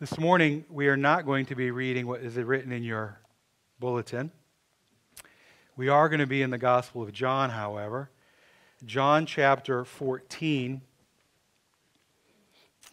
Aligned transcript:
This 0.00 0.18
morning, 0.18 0.64
we 0.68 0.88
are 0.88 0.96
not 0.96 1.24
going 1.24 1.46
to 1.46 1.54
be 1.54 1.70
reading 1.70 2.08
what 2.08 2.20
is 2.20 2.34
written 2.34 2.72
in 2.72 2.82
your 2.82 3.20
bulletin. 3.78 4.32
We 5.76 5.88
are 5.88 6.08
going 6.08 6.18
to 6.18 6.26
be 6.26 6.42
in 6.42 6.50
the 6.50 6.58
Gospel 6.58 7.04
of 7.04 7.12
John, 7.12 7.50
however. 7.50 8.10
John 8.84 9.24
chapter 9.24 9.84
14, 9.84 10.80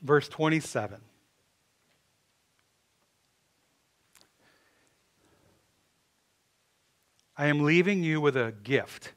verse 0.03 0.29
27. 0.29 1.01
I 7.35 7.47
am 7.47 7.63
leaving 7.63 8.03
you 8.03 8.21
with 8.21 8.37
a 8.37 8.53
gift 8.61 9.13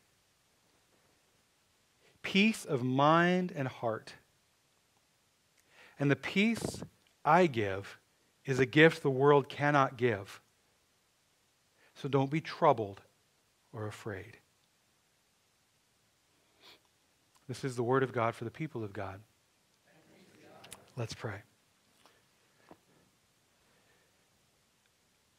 peace 2.22 2.64
of 2.64 2.82
mind 2.82 3.52
and 3.54 3.68
heart. 3.68 4.14
And 6.00 6.10
the 6.10 6.16
peace 6.16 6.82
I 7.24 7.46
give 7.46 7.98
is 8.44 8.58
a 8.58 8.66
gift 8.66 9.02
the 9.02 9.10
world 9.10 9.48
cannot 9.48 9.96
give. 9.96 10.40
So 11.94 12.08
don't 12.08 12.30
be 12.30 12.40
troubled 12.40 13.00
or 13.72 13.86
afraid. 13.86 14.38
This 17.48 17.64
is 17.64 17.76
the 17.76 17.82
word 17.82 18.02
of 18.02 18.12
God 18.12 18.34
for 18.34 18.44
the 18.44 18.50
people 18.50 18.84
of 18.84 18.92
God. 18.92 19.20
Let's 20.96 21.14
pray. 21.14 21.42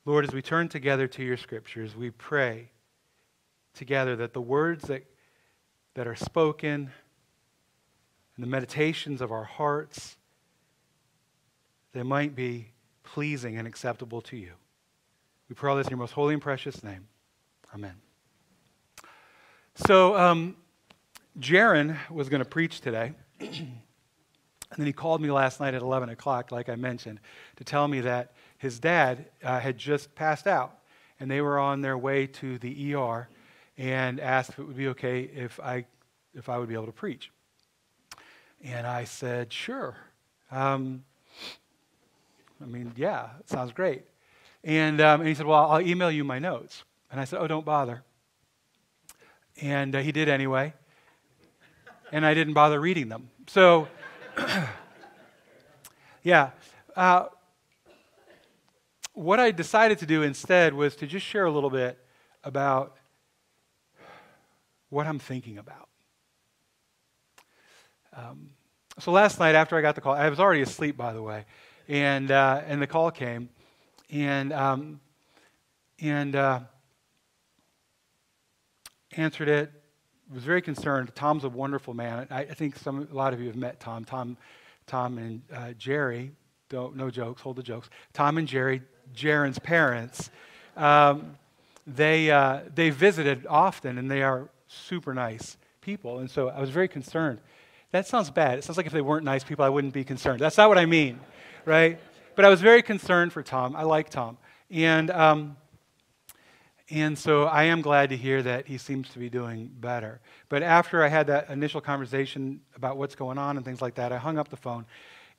Lord, 0.06 0.26
as 0.26 0.34
we 0.34 0.42
turn 0.42 0.70
together 0.70 1.08
to 1.08 1.24
your 1.24 1.38
scriptures, 1.38 1.96
we 1.96 2.12
pray 2.12 2.70
together 3.74 4.16
that 4.18 4.34
the 4.34 4.42
words 4.42 4.88
that, 4.88 5.04
that 5.96 6.08
are 6.08 6.16
spoken 6.16 6.92
and 8.36 8.44
the 8.44 8.48
meditations 8.48 9.22
of 9.22 9.32
our 9.32 9.44
hearts 9.44 10.18
they 11.96 12.04
might 12.04 12.36
be 12.36 12.68
pleasing 13.04 13.58
and 13.58 13.66
acceptable 13.66 14.20
to 14.20 14.36
you. 14.36 14.52
We 15.48 15.56
pray 15.56 15.72
all 15.72 15.78
this 15.78 15.88
in 15.88 15.92
your 15.92 15.98
most 15.98 16.12
holy 16.12 16.34
and 16.34 16.44
precious 16.44 16.84
name. 16.84 17.08
Amen. 17.74 17.96
So, 19.88 20.18
um, 20.18 20.58
Jaron 21.40 21.98
was 22.12 22.28
going 22.28 22.44
to 22.44 22.50
preach 22.50 22.82
today. 22.82 23.14
and 23.40 23.78
then 24.78 24.86
he 24.86 24.92
called 24.92 25.22
me 25.22 25.32
last 25.32 25.62
night 25.62 25.74
at 25.74 25.82
11 25.82 26.10
o'clock, 26.10 26.52
like 26.52 26.68
I 26.68 26.76
mentioned, 26.76 27.22
to 27.56 27.64
tell 27.64 27.88
me 27.88 28.02
that 28.02 28.34
his 28.58 28.78
dad 28.78 29.28
uh, 29.42 29.62
had 29.62 29.78
just 29.78 30.14
passed 30.16 30.48
out. 30.48 30.80
And 31.22 31.32
they 31.32 31.40
were 31.40 31.58
on 31.58 31.80
their 31.80 31.98
way 31.98 32.28
to 32.28 32.58
the 32.58 32.94
ER 32.94 33.30
and 33.78 34.20
asked 34.20 34.50
if 34.50 34.60
it 34.60 34.64
would 34.64 34.76
be 34.76 34.90
okay 34.90 35.22
if 35.22 35.62
I, 35.62 35.86
if 36.34 36.50
I 36.50 36.58
would 36.58 36.68
be 36.68 36.74
able 36.74 36.88
to 36.88 36.92
preach. 36.92 37.32
And 38.62 38.86
I 38.86 39.06
said, 39.06 39.54
sure. 39.54 39.96
Um, 40.52 41.06
I 42.62 42.66
mean, 42.66 42.94
yeah, 42.96 43.30
it 43.40 43.50
sounds 43.50 43.72
great. 43.72 44.04
And, 44.64 45.00
um, 45.02 45.22
and 45.22 45.30
he 45.30 45.36
said, 45.36 45.46
well, 45.46 45.72
I'll 45.72 45.82
email 45.82 46.10
you 46.10 46.24
my 46.24 46.40
notes. 46.40 46.84
And 47.12 47.20
I 47.20 47.26
said, 47.26 47.40
oh, 47.40 47.48
don't 47.48 47.66
bother. 47.66 48.04
And 49.62 49.96
uh, 49.96 50.00
he 50.00 50.12
did 50.12 50.28
anyway. 50.28 50.74
And 52.12 52.26
I 52.26 52.34
didn't 52.34 52.54
bother 52.54 52.80
reading 52.80 53.10
them. 53.10 53.30
So, 53.48 53.88
yeah. 56.24 56.52
Uh, 56.96 57.26
what 59.14 59.40
I 59.40 59.52
decided 59.52 60.00
to 60.00 60.06
do 60.06 60.24
instead 60.24 60.74
was 60.74 60.96
to 60.98 61.08
just 61.08 61.26
share 61.26 61.46
a 61.46 61.52
little 61.52 61.70
bit 61.70 61.98
about 62.44 62.98
what 64.90 65.08
I'm 65.08 65.20
thinking 65.20 65.58
about. 65.58 65.88
Um, 68.16 68.50
so 69.00 69.12
last 69.12 69.40
night, 69.40 69.56
after 69.56 69.78
I 69.78 69.82
got 69.82 69.96
the 69.96 70.02
call, 70.02 70.14
I 70.14 70.30
was 70.30 70.40
already 70.40 70.62
asleep, 70.62 70.96
by 70.96 71.12
the 71.12 71.22
way, 71.22 71.46
and 71.88 72.32
uh, 72.32 72.62
and 72.68 72.82
the 72.82 72.88
call 72.88 73.12
came, 73.12 73.50
and 74.12 74.52
um, 74.54 75.00
and 76.00 76.36
uh, 76.36 76.60
answered 79.18 79.50
it. 79.50 79.72
Was 80.34 80.44
very 80.44 80.62
concerned. 80.62 81.12
Tom's 81.14 81.44
a 81.44 81.50
wonderful 81.50 81.94
man. 81.94 82.28
I, 82.32 82.42
I, 82.42 82.54
think 82.56 82.78
some 82.78 83.08
a 83.12 83.14
lot 83.14 83.32
of 83.34 83.40
you 83.40 83.46
have 83.46 83.56
met 83.56 83.80
Tom. 83.80 84.04
Tom, 84.04 84.38
Tom 84.88 85.20
and 85.20 85.42
uh, 85.54 85.74
Jerry. 85.74 86.32
Don't 86.70 86.96
no 86.96 87.12
jokes. 87.12 87.44
Hold 87.44 87.58
the 87.58 87.64
jokes. 87.64 87.90
Tom 88.12 88.40
and 88.40 88.48
Jerry, 88.48 88.82
Jaron's 89.14 89.60
parents. 89.60 90.32
Um, 90.76 91.38
they 91.86 92.32
uh, 92.32 92.62
they 92.74 92.90
visited 92.90 93.46
often, 93.48 94.00
and 94.00 94.10
they 94.10 94.24
are 94.24 94.50
super 94.68 95.14
nice 95.14 95.58
people. 95.82 96.20
And 96.20 96.30
so 96.30 96.50
I 96.50 96.60
was 96.60 96.72
very 96.72 96.88
concerned. 96.88 97.40
That 97.92 98.08
sounds 98.08 98.30
bad. 98.30 98.58
It 98.58 98.64
sounds 98.64 98.78
like 98.78 98.88
if 98.88 98.92
they 98.92 99.02
weren't 99.02 99.24
nice 99.24 99.44
people, 99.44 99.64
I 99.64 99.70
wouldn't 99.70 99.94
be 99.94 100.04
concerned. 100.04 100.40
That's 100.40 100.58
not 100.58 100.70
what 100.70 100.78
I 100.78 100.86
mean, 100.86 101.20
right? 101.66 102.00
But 102.36 102.46
I 102.46 102.50
was 102.50 102.62
very 102.62 102.82
concerned 102.82 103.34
for 103.34 103.42
Tom. 103.42 103.76
I 103.76 103.84
like 103.84 104.10
Tom. 104.10 104.38
And, 104.70 105.10
um, 105.12 105.58
and 106.90 107.18
so 107.18 107.46
I 107.46 107.64
am 107.64 107.82
glad 107.82 108.10
to 108.10 108.18
hear 108.18 108.44
that 108.44 108.68
he 108.68 108.78
seems 108.78 109.10
to 109.10 109.20
be 109.20 109.30
doing 109.30 109.72
better. 109.80 110.20
But 110.50 110.64
after 110.64 111.04
I 111.04 111.08
had 111.08 111.28
that 111.28 111.50
initial 111.50 111.82
conversation 111.82 112.62
about 112.76 112.98
what's 112.98 113.16
going 113.16 113.38
on 113.38 113.58
and 113.58 113.66
things 113.66 113.82
like 113.82 113.96
that, 113.96 114.12
I 114.12 114.18
hung 114.18 114.38
up 114.38 114.50
the 114.50 114.58
phone 114.58 114.86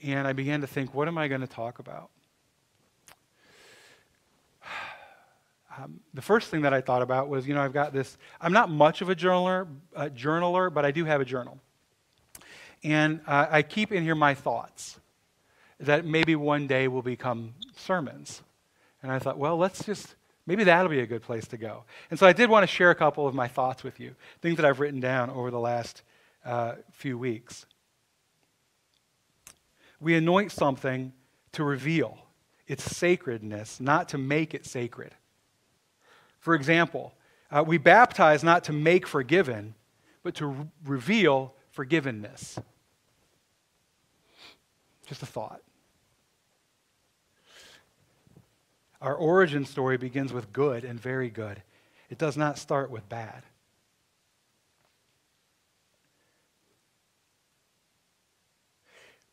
and 0.02 0.26
I 0.26 0.32
began 0.32 0.60
to 0.60 0.66
think, 0.66 0.94
what 0.94 1.08
am 1.08 1.18
I 1.18 1.28
going 1.28 1.40
to 1.40 1.46
talk 1.46 1.78
about? 1.78 2.10
Um, 5.78 6.00
the 6.14 6.22
first 6.22 6.48
thing 6.50 6.62
that 6.62 6.72
I 6.72 6.80
thought 6.80 7.02
about 7.02 7.28
was, 7.28 7.46
you 7.46 7.52
know, 7.52 7.60
I've 7.60 7.74
got 7.74 7.92
this. 7.92 8.16
I'm 8.40 8.54
not 8.54 8.70
much 8.70 9.02
of 9.02 9.10
a 9.10 9.14
journaler, 9.14 9.68
uh, 9.94 10.08
journaler, 10.08 10.72
but 10.72 10.86
I 10.86 10.90
do 10.90 11.04
have 11.04 11.20
a 11.20 11.24
journal, 11.26 11.60
and 12.82 13.20
uh, 13.26 13.48
I 13.50 13.60
keep 13.60 13.92
in 13.92 14.02
here 14.02 14.14
my 14.14 14.32
thoughts 14.32 14.98
that 15.80 16.04
maybe 16.04 16.36
one 16.36 16.66
day 16.66 16.88
will 16.88 17.02
become 17.02 17.54
sermons. 17.76 18.42
And 19.02 19.12
I 19.12 19.18
thought, 19.18 19.38
well, 19.38 19.56
let's 19.56 19.84
just 19.84 20.14
maybe 20.46 20.64
that'll 20.64 20.90
be 20.90 21.00
a 21.00 21.06
good 21.06 21.22
place 21.22 21.46
to 21.48 21.56
go. 21.56 21.84
And 22.10 22.18
so 22.18 22.26
I 22.26 22.32
did 22.32 22.48
want 22.48 22.62
to 22.62 22.66
share 22.66 22.90
a 22.90 22.94
couple 22.94 23.26
of 23.26 23.34
my 23.34 23.48
thoughts 23.48 23.82
with 23.82 24.00
you, 24.00 24.14
things 24.40 24.56
that 24.56 24.64
I've 24.64 24.80
written 24.80 25.00
down 25.00 25.30
over 25.30 25.50
the 25.50 25.60
last 25.60 26.02
uh, 26.44 26.76
few 26.92 27.18
weeks. 27.18 27.66
We 30.00 30.14
anoint 30.14 30.52
something 30.52 31.12
to 31.52 31.64
reveal 31.64 32.18
its 32.66 32.84
sacredness, 32.84 33.80
not 33.80 34.08
to 34.10 34.18
make 34.18 34.54
it 34.54 34.66
sacred. 34.66 35.14
For 36.38 36.54
example, 36.54 37.14
uh, 37.50 37.64
we 37.66 37.78
baptize 37.78 38.44
not 38.44 38.64
to 38.64 38.72
make 38.72 39.06
forgiven, 39.06 39.74
but 40.22 40.34
to 40.36 40.46
re- 40.46 40.66
reveal 40.84 41.54
forgivenness. 41.76 42.62
Just 45.06 45.22
a 45.22 45.26
thought. 45.26 45.62
Our 49.00 49.14
origin 49.14 49.64
story 49.64 49.96
begins 49.96 50.32
with 50.32 50.52
good 50.52 50.84
and 50.84 51.00
very 51.00 51.30
good. 51.30 51.62
It 52.10 52.18
does 52.18 52.36
not 52.36 52.58
start 52.58 52.90
with 52.90 53.08
bad. 53.08 53.42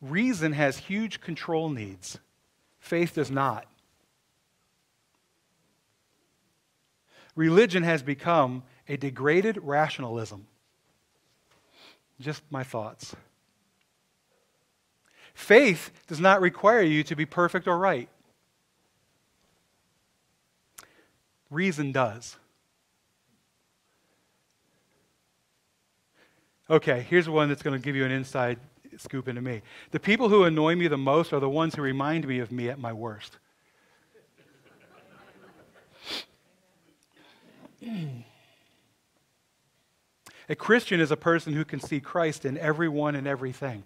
Reason 0.00 0.52
has 0.52 0.76
huge 0.76 1.20
control 1.20 1.70
needs, 1.70 2.18
faith 2.78 3.14
does 3.14 3.30
not. 3.30 3.66
Religion 7.34 7.82
has 7.82 8.02
become 8.02 8.62
a 8.88 8.96
degraded 8.96 9.58
rationalism. 9.62 10.46
Just 12.20 12.42
my 12.50 12.62
thoughts. 12.62 13.16
Faith 15.34 15.90
does 16.06 16.20
not 16.20 16.40
require 16.40 16.82
you 16.82 17.02
to 17.04 17.16
be 17.16 17.26
perfect 17.26 17.66
or 17.66 17.76
right. 17.76 18.08
Reason 21.50 21.92
does. 21.92 22.36
Okay, 26.70 27.06
here's 27.10 27.28
one 27.28 27.48
that's 27.48 27.62
going 27.62 27.78
to 27.78 27.84
give 27.84 27.94
you 27.94 28.04
an 28.04 28.10
inside 28.10 28.58
scoop 28.96 29.28
into 29.28 29.42
me. 29.42 29.60
The 29.90 30.00
people 30.00 30.28
who 30.28 30.44
annoy 30.44 30.76
me 30.76 30.88
the 30.88 30.96
most 30.96 31.32
are 31.32 31.40
the 31.40 31.48
ones 31.48 31.74
who 31.74 31.82
remind 31.82 32.26
me 32.26 32.38
of 32.38 32.50
me 32.50 32.68
at 32.70 32.78
my 32.78 32.92
worst. 32.92 33.36
A 40.48 40.54
Christian 40.54 41.00
is 41.00 41.10
a 41.10 41.16
person 41.16 41.52
who 41.52 41.64
can 41.64 41.80
see 41.80 42.00
Christ 42.00 42.44
in 42.44 42.56
everyone 42.56 43.14
and 43.14 43.26
everything. 43.26 43.84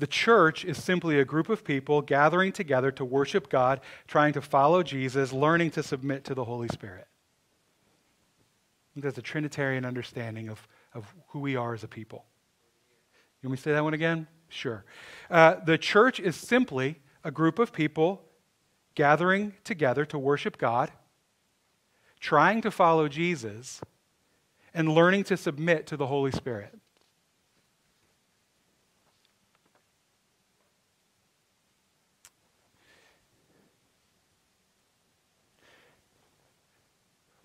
The 0.00 0.06
church 0.06 0.64
is 0.64 0.82
simply 0.82 1.20
a 1.20 1.26
group 1.26 1.50
of 1.50 1.62
people 1.62 2.00
gathering 2.00 2.52
together 2.52 2.90
to 2.92 3.04
worship 3.04 3.50
God, 3.50 3.82
trying 4.08 4.32
to 4.32 4.40
follow 4.40 4.82
Jesus, 4.82 5.30
learning 5.30 5.72
to 5.72 5.82
submit 5.82 6.24
to 6.24 6.34
the 6.34 6.44
Holy 6.44 6.68
Spirit. 6.68 7.06
I 7.06 8.88
think 8.94 9.04
that's 9.04 9.18
a 9.18 9.22
Trinitarian 9.22 9.84
understanding 9.84 10.48
of, 10.48 10.66
of 10.94 11.14
who 11.28 11.40
we 11.40 11.54
are 11.54 11.74
as 11.74 11.84
a 11.84 11.88
people. 11.88 12.24
You 13.42 13.50
want 13.50 13.52
me 13.52 13.56
to 13.58 13.62
say 13.62 13.72
that 13.72 13.84
one 13.84 13.92
again? 13.92 14.26
Sure. 14.48 14.86
Uh, 15.30 15.56
the 15.66 15.76
church 15.76 16.18
is 16.18 16.34
simply 16.34 16.96
a 17.22 17.30
group 17.30 17.58
of 17.58 17.70
people 17.70 18.22
gathering 18.94 19.52
together 19.64 20.06
to 20.06 20.18
worship 20.18 20.56
God, 20.56 20.90
trying 22.20 22.62
to 22.62 22.70
follow 22.70 23.06
Jesus, 23.06 23.82
and 24.72 24.88
learning 24.88 25.24
to 25.24 25.36
submit 25.36 25.86
to 25.88 25.98
the 25.98 26.06
Holy 26.06 26.32
Spirit. 26.32 26.74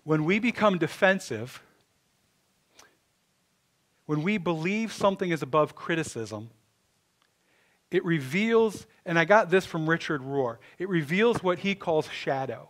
When 0.06 0.24
we 0.24 0.38
become 0.38 0.78
defensive, 0.78 1.60
when 4.04 4.22
we 4.22 4.38
believe 4.38 4.92
something 4.92 5.32
is 5.32 5.42
above 5.42 5.74
criticism, 5.74 6.48
it 7.90 8.04
reveals, 8.04 8.86
and 9.04 9.18
I 9.18 9.24
got 9.24 9.50
this 9.50 9.66
from 9.66 9.90
Richard 9.90 10.22
Rohr, 10.22 10.58
it 10.78 10.88
reveals 10.88 11.42
what 11.42 11.58
he 11.58 11.74
calls 11.74 12.08
shadow. 12.08 12.68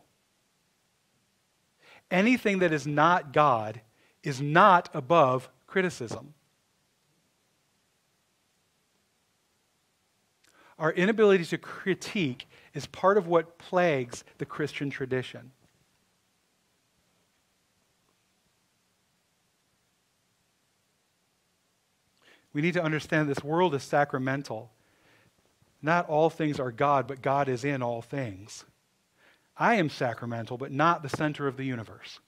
Anything 2.10 2.60
that 2.60 2.72
is 2.72 2.86
not 2.86 3.34
God 3.34 3.82
is 4.22 4.40
not 4.40 4.88
above 4.94 5.50
criticism. 5.66 6.32
Our 10.78 10.92
inability 10.92 11.44
to 11.44 11.58
critique 11.58 12.48
is 12.72 12.86
part 12.86 13.18
of 13.18 13.26
what 13.26 13.58
plagues 13.58 14.24
the 14.38 14.46
Christian 14.46 14.88
tradition. 14.88 15.52
We 22.56 22.62
need 22.62 22.72
to 22.72 22.82
understand 22.82 23.28
this 23.28 23.44
world 23.44 23.74
is 23.74 23.82
sacramental. 23.82 24.70
Not 25.82 26.08
all 26.08 26.30
things 26.30 26.58
are 26.58 26.72
God, 26.72 27.06
but 27.06 27.20
God 27.20 27.50
is 27.50 27.66
in 27.66 27.82
all 27.82 28.00
things. 28.00 28.64
I 29.58 29.74
am 29.74 29.90
sacramental, 29.90 30.56
but 30.56 30.72
not 30.72 31.02
the 31.02 31.10
center 31.10 31.46
of 31.46 31.58
the 31.58 31.64
universe. 31.64 32.18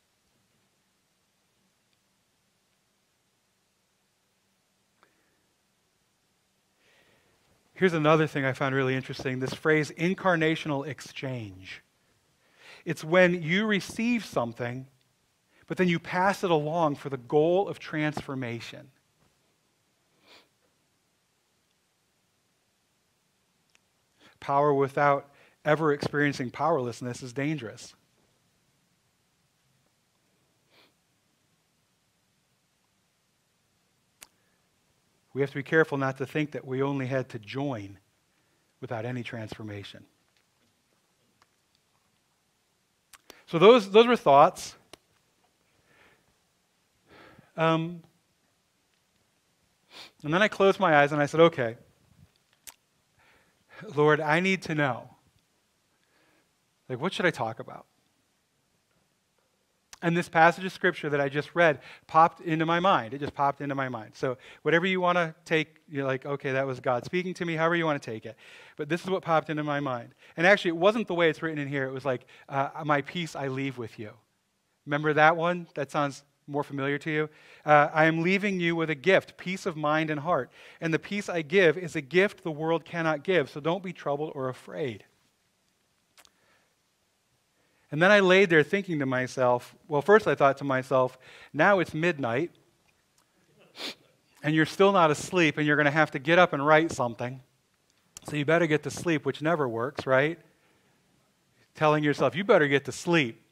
Here's 7.72 7.94
another 7.94 8.26
thing 8.26 8.44
I 8.44 8.52
found 8.52 8.74
really 8.74 8.96
interesting 8.96 9.38
this 9.38 9.54
phrase, 9.54 9.90
incarnational 9.92 10.86
exchange. 10.86 11.82
It's 12.84 13.02
when 13.02 13.42
you 13.42 13.64
receive 13.64 14.26
something, 14.26 14.88
but 15.66 15.78
then 15.78 15.88
you 15.88 15.98
pass 15.98 16.44
it 16.44 16.50
along 16.50 16.96
for 16.96 17.08
the 17.08 17.16
goal 17.16 17.66
of 17.66 17.78
transformation. 17.78 18.90
Power 24.40 24.72
without 24.72 25.30
ever 25.64 25.92
experiencing 25.92 26.50
powerlessness 26.50 27.22
is 27.22 27.32
dangerous. 27.32 27.94
We 35.34 35.42
have 35.42 35.50
to 35.50 35.56
be 35.56 35.62
careful 35.62 35.98
not 35.98 36.18
to 36.18 36.26
think 36.26 36.52
that 36.52 36.66
we 36.66 36.82
only 36.82 37.06
had 37.06 37.28
to 37.30 37.38
join 37.38 37.98
without 38.80 39.04
any 39.04 39.22
transformation. 39.22 40.04
So, 43.46 43.58
those, 43.58 43.90
those 43.90 44.06
were 44.06 44.16
thoughts. 44.16 44.74
Um, 47.56 48.02
and 50.22 50.32
then 50.32 50.42
I 50.42 50.48
closed 50.48 50.80
my 50.80 50.96
eyes 50.96 51.12
and 51.12 51.20
I 51.20 51.26
said, 51.26 51.40
okay, 51.40 51.76
Lord, 53.94 54.20
I 54.20 54.40
need 54.40 54.62
to 54.62 54.74
know. 54.74 55.10
Like, 56.88 57.00
what 57.00 57.12
should 57.12 57.26
I 57.26 57.30
talk 57.30 57.60
about? 57.60 57.86
And 60.00 60.16
this 60.16 60.28
passage 60.28 60.64
of 60.64 60.72
scripture 60.72 61.10
that 61.10 61.20
I 61.20 61.28
just 61.28 61.56
read 61.56 61.80
popped 62.06 62.40
into 62.40 62.64
my 62.64 62.78
mind. 62.78 63.14
It 63.14 63.18
just 63.18 63.34
popped 63.34 63.60
into 63.60 63.74
my 63.74 63.88
mind. 63.88 64.12
So, 64.14 64.38
whatever 64.62 64.86
you 64.86 65.00
want 65.00 65.16
to 65.16 65.34
take, 65.44 65.80
you're 65.88 66.06
like, 66.06 66.24
okay, 66.24 66.52
that 66.52 66.66
was 66.66 66.78
God 66.78 67.04
speaking 67.04 67.34
to 67.34 67.44
me, 67.44 67.56
however 67.56 67.74
you 67.74 67.84
want 67.84 68.00
to 68.00 68.10
take 68.10 68.24
it. 68.24 68.36
But 68.76 68.88
this 68.88 69.02
is 69.02 69.10
what 69.10 69.22
popped 69.22 69.50
into 69.50 69.64
my 69.64 69.80
mind. 69.80 70.14
And 70.36 70.46
actually, 70.46 70.68
it 70.70 70.76
wasn't 70.76 71.08
the 71.08 71.14
way 71.14 71.28
it's 71.28 71.42
written 71.42 71.58
in 71.58 71.66
here. 71.66 71.84
It 71.84 71.92
was 71.92 72.04
like, 72.04 72.26
uh, 72.48 72.68
my 72.84 73.02
peace 73.02 73.34
I 73.34 73.48
leave 73.48 73.76
with 73.76 73.98
you. 73.98 74.12
Remember 74.86 75.12
that 75.14 75.36
one? 75.36 75.66
That 75.74 75.90
sounds 75.90 76.22
more 76.48 76.64
familiar 76.64 76.98
to 76.98 77.10
you? 77.10 77.28
Uh, 77.64 77.88
I 77.92 78.06
am 78.06 78.22
leaving 78.22 78.58
you 78.58 78.74
with 78.74 78.90
a 78.90 78.94
gift, 78.94 79.36
peace 79.36 79.66
of 79.66 79.76
mind 79.76 80.10
and 80.10 80.20
heart. 80.20 80.50
And 80.80 80.92
the 80.92 80.98
peace 80.98 81.28
I 81.28 81.42
give 81.42 81.76
is 81.76 81.94
a 81.94 82.00
gift 82.00 82.42
the 82.42 82.50
world 82.50 82.84
cannot 82.84 83.22
give. 83.22 83.50
So, 83.50 83.60
don't 83.60 83.82
be 83.82 83.92
troubled 83.92 84.32
or 84.34 84.48
afraid. 84.48 85.04
And 87.90 88.02
then 88.02 88.10
I 88.10 88.20
laid 88.20 88.50
there 88.50 88.62
thinking 88.62 88.98
to 88.98 89.06
myself, 89.06 89.74
well, 89.86 90.02
first 90.02 90.26
I 90.26 90.34
thought 90.34 90.58
to 90.58 90.64
myself, 90.64 91.18
now 91.52 91.78
it's 91.78 91.94
midnight, 91.94 92.50
and 94.42 94.54
you're 94.54 94.66
still 94.66 94.92
not 94.92 95.10
asleep, 95.10 95.56
and 95.56 95.66
you're 95.66 95.76
going 95.76 95.86
to 95.86 95.90
have 95.90 96.10
to 96.10 96.18
get 96.18 96.38
up 96.38 96.52
and 96.52 96.64
write 96.64 96.92
something. 96.92 97.40
So 98.28 98.36
you 98.36 98.44
better 98.44 98.66
get 98.66 98.82
to 98.82 98.90
sleep, 98.90 99.24
which 99.24 99.40
never 99.40 99.66
works, 99.66 100.06
right? 100.06 100.38
Telling 101.74 102.04
yourself, 102.04 102.36
you 102.36 102.44
better 102.44 102.68
get 102.68 102.84
to 102.84 102.92
sleep. 102.92 103.42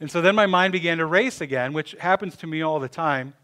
And 0.00 0.10
so 0.10 0.22
then 0.22 0.34
my 0.34 0.46
mind 0.46 0.72
began 0.72 0.98
to 0.98 1.06
race 1.06 1.42
again, 1.42 1.74
which 1.74 1.92
happens 2.00 2.36
to 2.38 2.46
me 2.46 2.62
all 2.62 2.80
the 2.80 2.88
time. 2.88 3.34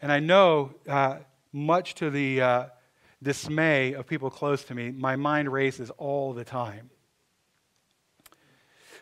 And 0.00 0.10
I 0.10 0.18
know, 0.18 0.74
uh, 0.88 1.18
much 1.52 1.94
to 1.96 2.10
the 2.10 2.40
uh, 2.40 2.64
dismay 3.22 3.92
of 3.92 4.06
people 4.06 4.30
close 4.30 4.64
to 4.64 4.74
me, 4.74 4.90
my 4.90 5.16
mind 5.16 5.52
races 5.52 5.90
all 5.98 6.32
the 6.32 6.44
time. 6.44 6.90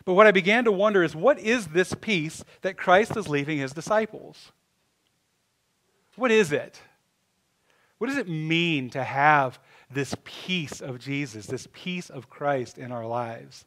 But 0.03 0.13
what 0.13 0.27
I 0.27 0.31
began 0.31 0.65
to 0.65 0.71
wonder 0.71 1.03
is 1.03 1.15
what 1.15 1.39
is 1.39 1.67
this 1.67 1.93
peace 1.93 2.43
that 2.61 2.77
Christ 2.77 3.15
is 3.15 3.29
leaving 3.29 3.59
his 3.59 3.73
disciples? 3.73 4.51
What 6.15 6.31
is 6.31 6.51
it? 6.51 6.81
What 7.97 8.07
does 8.07 8.17
it 8.17 8.27
mean 8.27 8.89
to 8.91 9.03
have 9.03 9.59
this 9.91 10.15
peace 10.23 10.81
of 10.81 10.99
Jesus, 10.99 11.45
this 11.45 11.67
peace 11.71 12.09
of 12.09 12.29
Christ 12.29 12.77
in 12.77 12.91
our 12.91 13.05
lives? 13.05 13.65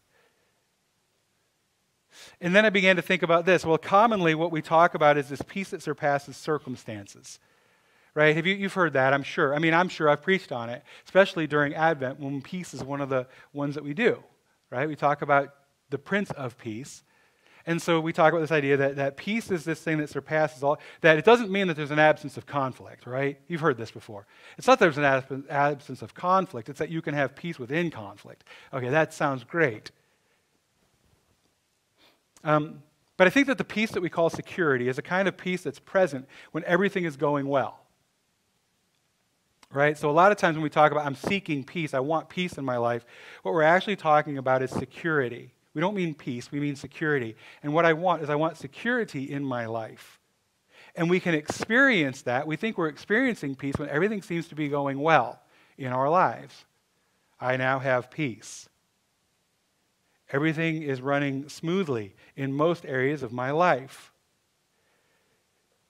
And 2.41 2.55
then 2.55 2.65
I 2.65 2.71
began 2.71 2.97
to 2.97 3.03
think 3.03 3.23
about 3.23 3.47
this. 3.47 3.65
Well, 3.65 3.79
commonly 3.79 4.35
what 4.35 4.53
we 4.53 4.63
talk 4.63 4.95
about 4.95 5.19
is 5.19 5.29
this 5.29 5.43
peace 5.43 5.71
that 5.71 5.83
surpasses 5.83 6.37
circumstances. 6.37 7.39
Right? 8.15 8.37
Have 8.37 8.47
you, 8.47 8.55
you've 8.55 8.75
heard 8.75 8.93
that, 8.93 9.15
I'm 9.15 9.23
sure. 9.23 9.55
I 9.55 9.59
mean, 9.59 9.73
I'm 9.73 9.89
sure 9.89 10.09
I've 10.09 10.23
preached 10.23 10.53
on 10.53 10.69
it, 10.69 10.83
especially 11.05 11.47
during 11.47 11.75
Advent 11.75 12.21
when 12.21 12.43
peace 12.43 12.75
is 12.75 12.85
one 12.85 13.01
of 13.01 13.09
the 13.09 13.27
ones 13.55 13.75
that 13.75 13.85
we 13.85 13.95
do. 13.95 14.23
Right? 14.71 14.87
We 14.87 14.97
talk 14.97 15.23
about 15.23 15.55
the 15.89 15.99
Prince 15.99 16.31
of 16.33 16.59
Peace. 16.59 17.03
And 17.65 17.81
so 17.81 18.01
we 18.01 18.13
talk 18.13 18.33
about 18.33 18.41
this 18.41 18.51
idea 18.51 18.77
that, 18.77 18.97
that 18.97 19.17
peace 19.17 19.51
is 19.51 19.65
this 19.65 19.81
thing 19.81 19.99
that 19.99 20.09
surpasses 20.11 20.63
all, 20.63 20.79
that 21.01 21.17
it 21.17 21.25
doesn't 21.25 21.51
mean 21.51 21.69
that 21.69 21.77
there's 21.77 21.93
an 21.93 21.99
absence 21.99 22.37
of 22.37 22.45
conflict, 22.45 23.07
right? 23.07 23.39
You've 23.47 23.61
heard 23.61 23.79
this 23.79 23.91
before. 23.91 24.27
It's 24.59 24.67
not 24.67 24.79
that 24.81 24.93
there's 24.93 25.31
an 25.31 25.45
absence 25.49 26.03
of 26.03 26.15
conflict, 26.15 26.69
it's 26.69 26.81
that 26.81 26.91
you 26.91 27.01
can 27.03 27.15
have 27.15 27.37
peace 27.37 27.59
within 27.59 27.91
conflict. 27.91 28.45
Okay, 28.73 28.89
that 28.89 29.15
sounds 29.15 29.45
great. 29.45 29.93
Um, 32.45 32.83
but 33.17 33.27
I 33.27 33.31
think 33.31 33.47
that 33.47 33.59
the 33.59 33.65
peace 33.65 33.91
that 33.93 34.01
we 34.01 34.09
call 34.09 34.31
security 34.31 34.89
is 34.89 34.99
a 34.99 35.03
kind 35.03 35.29
of 35.29 35.37
peace 35.37 35.63
that's 35.63 35.79
present 35.79 36.27
when 36.53 36.65
everything 36.65 37.05
is 37.05 37.17
going 37.17 37.47
well. 37.47 37.81
Right? 39.71 39.97
So, 39.97 40.11
a 40.11 40.13
lot 40.13 40.33
of 40.33 40.39
times 40.39 40.57
when 40.57 40.63
we 40.63 40.71
talk 40.71 40.93
about 40.93 41.07
I'm 41.07 41.15
seeking 41.15 41.65
peace, 41.65 41.95
I 41.95 42.01
want 42.01 42.29
peace 42.29 42.59
in 42.59 42.65
my 42.65 42.77
life, 42.77 43.07
what 43.43 43.55
we're 43.55 43.63
actually 43.63 43.97
talking 43.97 44.39
about 44.39 44.63
is 44.63 44.71
security. 44.71 45.53
We 45.75 45.81
don't 45.81 45.95
mean 45.95 46.15
peace, 46.15 46.53
we 46.53 46.61
mean 46.61 46.77
security. 46.77 47.37
And 47.63 47.73
what 47.73 47.87
I 47.87 47.95
want 47.95 48.23
is 48.23 48.29
I 48.29 48.35
want 48.35 48.57
security 48.59 49.31
in 49.31 49.45
my 49.45 49.67
life. 49.67 50.19
And 50.95 51.09
we 51.09 51.21
can 51.21 51.35
experience 51.35 52.23
that. 52.23 52.47
We 52.47 52.57
think 52.57 52.77
we're 52.77 52.89
experiencing 52.89 53.55
peace 53.55 53.77
when 53.79 53.89
everything 53.89 54.21
seems 54.21 54.49
to 54.49 54.55
be 54.55 54.69
going 54.69 54.99
well 54.99 55.41
in 55.79 55.91
our 55.93 56.11
lives. 56.11 56.67
I 57.41 57.57
now 57.57 57.79
have 57.79 58.11
peace. 58.11 58.69
Everything 60.33 60.83
is 60.83 61.01
running 61.01 61.49
smoothly 61.49 62.17
in 62.35 62.53
most 62.53 62.85
areas 62.87 63.23
of 63.23 63.33
my 63.33 63.51
life. 63.51 64.13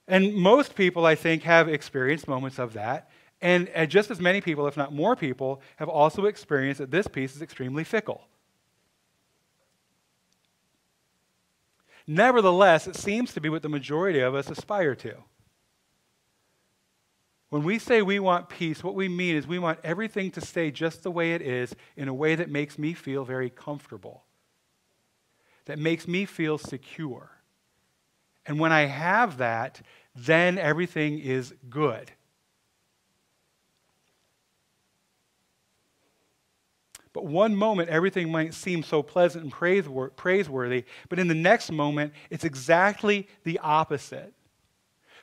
And 0.07 0.35
most 0.35 0.75
people, 0.75 1.05
I 1.05 1.15
think, 1.15 1.43
have 1.43 1.69
experienced 1.69 2.27
moments 2.27 2.59
of 2.59 2.73
that. 2.73 3.09
And 3.41 3.69
just 3.89 4.11
as 4.11 4.19
many 4.19 4.41
people, 4.41 4.67
if 4.67 4.77
not 4.77 4.93
more 4.93 5.15
people, 5.15 5.61
have 5.77 5.89
also 5.89 6.25
experienced 6.25 6.79
that 6.79 6.91
this 6.91 7.07
peace 7.07 7.35
is 7.35 7.41
extremely 7.41 7.83
fickle. 7.83 8.21
Nevertheless, 12.05 12.85
it 12.85 12.97
seems 12.97 13.33
to 13.33 13.41
be 13.41 13.47
what 13.47 13.61
the 13.61 13.69
majority 13.69 14.19
of 14.19 14.35
us 14.35 14.49
aspire 14.49 14.93
to. 14.95 15.15
When 17.49 17.63
we 17.63 17.79
say 17.79 18.01
we 18.01 18.19
want 18.19 18.49
peace, 18.49 18.83
what 18.83 18.95
we 18.95 19.07
mean 19.07 19.35
is 19.35 19.45
we 19.45 19.59
want 19.59 19.79
everything 19.83 20.31
to 20.31 20.41
stay 20.41 20.71
just 20.71 21.03
the 21.03 21.11
way 21.11 21.33
it 21.33 21.41
is 21.41 21.75
in 21.95 22.07
a 22.07 22.13
way 22.13 22.35
that 22.35 22.49
makes 22.49 22.77
me 22.79 22.93
feel 22.93 23.23
very 23.23 23.49
comfortable, 23.49 24.23
that 25.65 25.79
makes 25.79 26.07
me 26.07 26.25
feel 26.25 26.57
secure. 26.57 27.31
And 28.45 28.59
when 28.59 28.71
I 28.71 28.81
have 28.81 29.37
that, 29.37 29.81
then 30.15 30.57
everything 30.57 31.19
is 31.19 31.53
good. 31.69 32.11
But 37.13 37.25
one 37.25 37.55
moment, 37.55 37.89
everything 37.89 38.31
might 38.31 38.55
seem 38.55 38.81
so 38.81 39.03
pleasant 39.03 39.43
and 39.43 39.53
praiseworthy, 40.15 40.85
but 41.09 41.19
in 41.19 41.27
the 41.27 41.35
next 41.35 41.71
moment, 41.71 42.11
it's 42.31 42.43
exactly 42.43 43.27
the 43.43 43.59
opposite. 43.59 44.33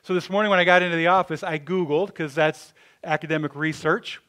So 0.03 0.15
this 0.15 0.31
morning, 0.31 0.51
when 0.51 0.61
I 0.61 0.65
got 0.65 0.83
into 0.83 0.97
the 0.97 1.09
office, 1.09 1.43
I 1.43 1.59
Googled, 1.59 2.07
because 2.07 2.35
that's 2.35 2.73
academic 3.05 3.57
research. 3.57 4.21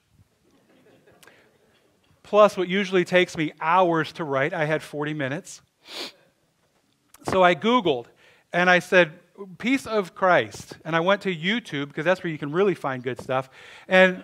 Plus, 2.24 2.58
what 2.58 2.68
usually 2.68 3.06
takes 3.06 3.38
me 3.38 3.54
hours 3.62 4.12
to 4.14 4.24
write, 4.24 4.54
I 4.54 4.66
had 4.66 4.82
40 4.82 5.14
minutes. 5.14 5.62
So 7.30 7.44
I 7.44 7.56
Googled 7.56 8.06
and 8.54 8.70
I 8.70 8.80
said, 8.80 9.14
Peace 9.58 9.88
of 9.88 10.14
Christ. 10.14 10.78
And 10.86 10.96
I 10.96 11.00
went 11.00 11.22
to 11.22 11.36
YouTube 11.36 11.88
because 11.88 12.06
that's 12.06 12.24
where 12.24 12.32
you 12.32 12.38
can 12.38 12.52
really 12.52 12.76
find 12.76 13.02
good 13.02 13.20
stuff. 13.20 13.50
And, 13.88 14.24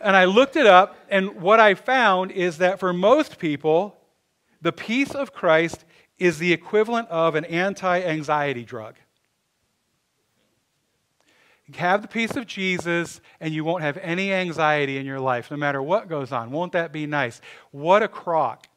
and 0.00 0.14
I 0.14 0.26
looked 0.26 0.56
it 0.56 0.66
up, 0.66 0.96
and 1.08 1.40
what 1.40 1.58
I 1.58 1.74
found 1.74 2.30
is 2.30 2.58
that 2.58 2.78
for 2.78 2.92
most 2.92 3.38
people, 3.38 3.96
the 4.62 4.72
peace 4.72 5.14
of 5.14 5.32
Christ 5.32 5.84
is 6.18 6.38
the 6.38 6.52
equivalent 6.52 7.08
of 7.08 7.34
an 7.34 7.44
anti 7.46 8.00
anxiety 8.02 8.64
drug. 8.64 8.96
Have 11.74 12.02
the 12.02 12.08
peace 12.08 12.36
of 12.36 12.46
Jesus, 12.46 13.20
and 13.40 13.52
you 13.52 13.64
won't 13.64 13.82
have 13.82 13.98
any 13.98 14.32
anxiety 14.32 14.98
in 14.98 15.06
your 15.06 15.18
life, 15.18 15.50
no 15.50 15.56
matter 15.56 15.82
what 15.82 16.08
goes 16.08 16.30
on. 16.30 16.52
Won't 16.52 16.72
that 16.72 16.92
be 16.92 17.06
nice? 17.06 17.40
What 17.72 18.04
a 18.04 18.08
crock. 18.08 18.68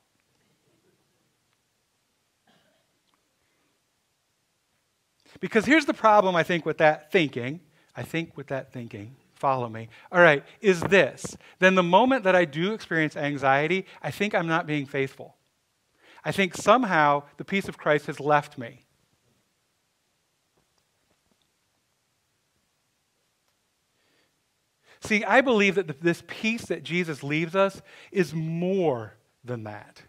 Because 5.40 5.66
here's 5.66 5.86
the 5.86 5.94
problem, 5.94 6.36
I 6.36 6.44
think, 6.44 6.66
with 6.66 6.78
that 6.80 7.12
thinking. 7.12 7.62
I 7.96 8.04
think 8.04 8.36
with 8.38 8.48
that 8.48 8.72
thinking, 8.72 9.16
follow 9.34 9.70
me. 9.70 9.90
All 10.12 10.22
right, 10.22 10.44
is 10.62 10.82
this. 10.82 11.38
Then 11.60 11.76
the 11.76 11.84
moment 11.84 12.24
that 12.24 12.36
I 12.36 12.46
do 12.46 12.74
experience 12.74 13.16
anxiety, 13.16 13.86
I 14.02 14.12
think 14.12 14.34
I'm 14.34 14.48
not 14.48 14.68
being 14.68 14.86
faithful. 14.86 15.36
I 16.24 16.32
think 16.32 16.56
somehow 16.56 17.24
the 17.38 17.46
peace 17.46 17.68
of 17.68 17.78
Christ 17.78 18.08
has 18.08 18.20
left 18.20 18.58
me. 18.58 18.86
See, 25.02 25.24
I 25.24 25.42
believe 25.42 25.76
that 25.76 26.02
this 26.02 26.24
peace 26.28 26.66
that 26.66 26.84
Jesus 26.84 27.24
leaves 27.24 27.56
us 27.56 27.82
is 28.12 28.34
more 28.34 29.16
than 29.44 29.64
that. 29.64 30.04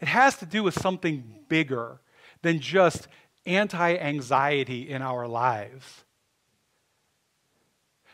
It 0.00 0.08
has 0.08 0.36
to 0.38 0.46
do 0.46 0.62
with 0.62 0.74
something 0.74 1.24
bigger 1.48 2.00
than 2.42 2.60
just 2.60 3.08
anti 3.46 3.96
anxiety 3.96 4.88
in 4.88 5.02
our 5.02 5.26
lives. 5.26 6.04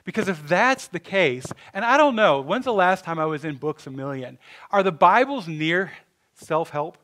Because 0.04 0.28
if 0.28 0.48
that's 0.48 0.88
the 0.88 1.00
case, 1.00 1.44
and 1.74 1.84
I 1.84 1.98
don't 1.98 2.16
know, 2.16 2.40
when's 2.40 2.64
the 2.64 2.72
last 2.72 3.04
time 3.04 3.18
I 3.18 3.26
was 3.26 3.44
in 3.44 3.56
Books 3.56 3.86
a 3.86 3.90
Million? 3.90 4.38
Are 4.70 4.82
the 4.82 4.92
Bibles 4.92 5.46
near 5.46 5.92
self 6.34 6.70
help? 6.70 6.96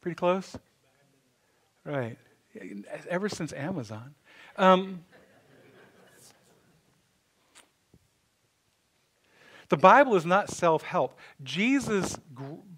Pretty 0.00 0.14
close? 0.14 0.56
Right. 1.84 2.16
Ever 3.10 3.28
since 3.28 3.52
Amazon. 3.52 4.14
Um, 4.56 5.04
the 9.68 9.76
Bible 9.76 10.14
is 10.14 10.24
not 10.24 10.50
self 10.50 10.82
help. 10.82 11.18
Jesus' 11.42 12.18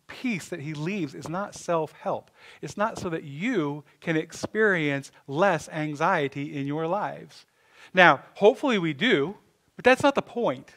peace 0.06 0.48
that 0.48 0.60
he 0.60 0.74
leaves 0.74 1.14
is 1.14 1.28
not 1.28 1.54
self 1.54 1.92
help. 1.92 2.30
It's 2.62 2.76
not 2.76 2.98
so 2.98 3.08
that 3.10 3.24
you 3.24 3.84
can 4.00 4.16
experience 4.16 5.12
less 5.26 5.68
anxiety 5.68 6.56
in 6.56 6.66
your 6.66 6.86
lives. 6.86 7.46
Now, 7.94 8.22
hopefully 8.34 8.78
we 8.78 8.92
do, 8.92 9.36
but 9.76 9.84
that's 9.84 10.02
not 10.02 10.14
the 10.14 10.22
point. 10.22 10.74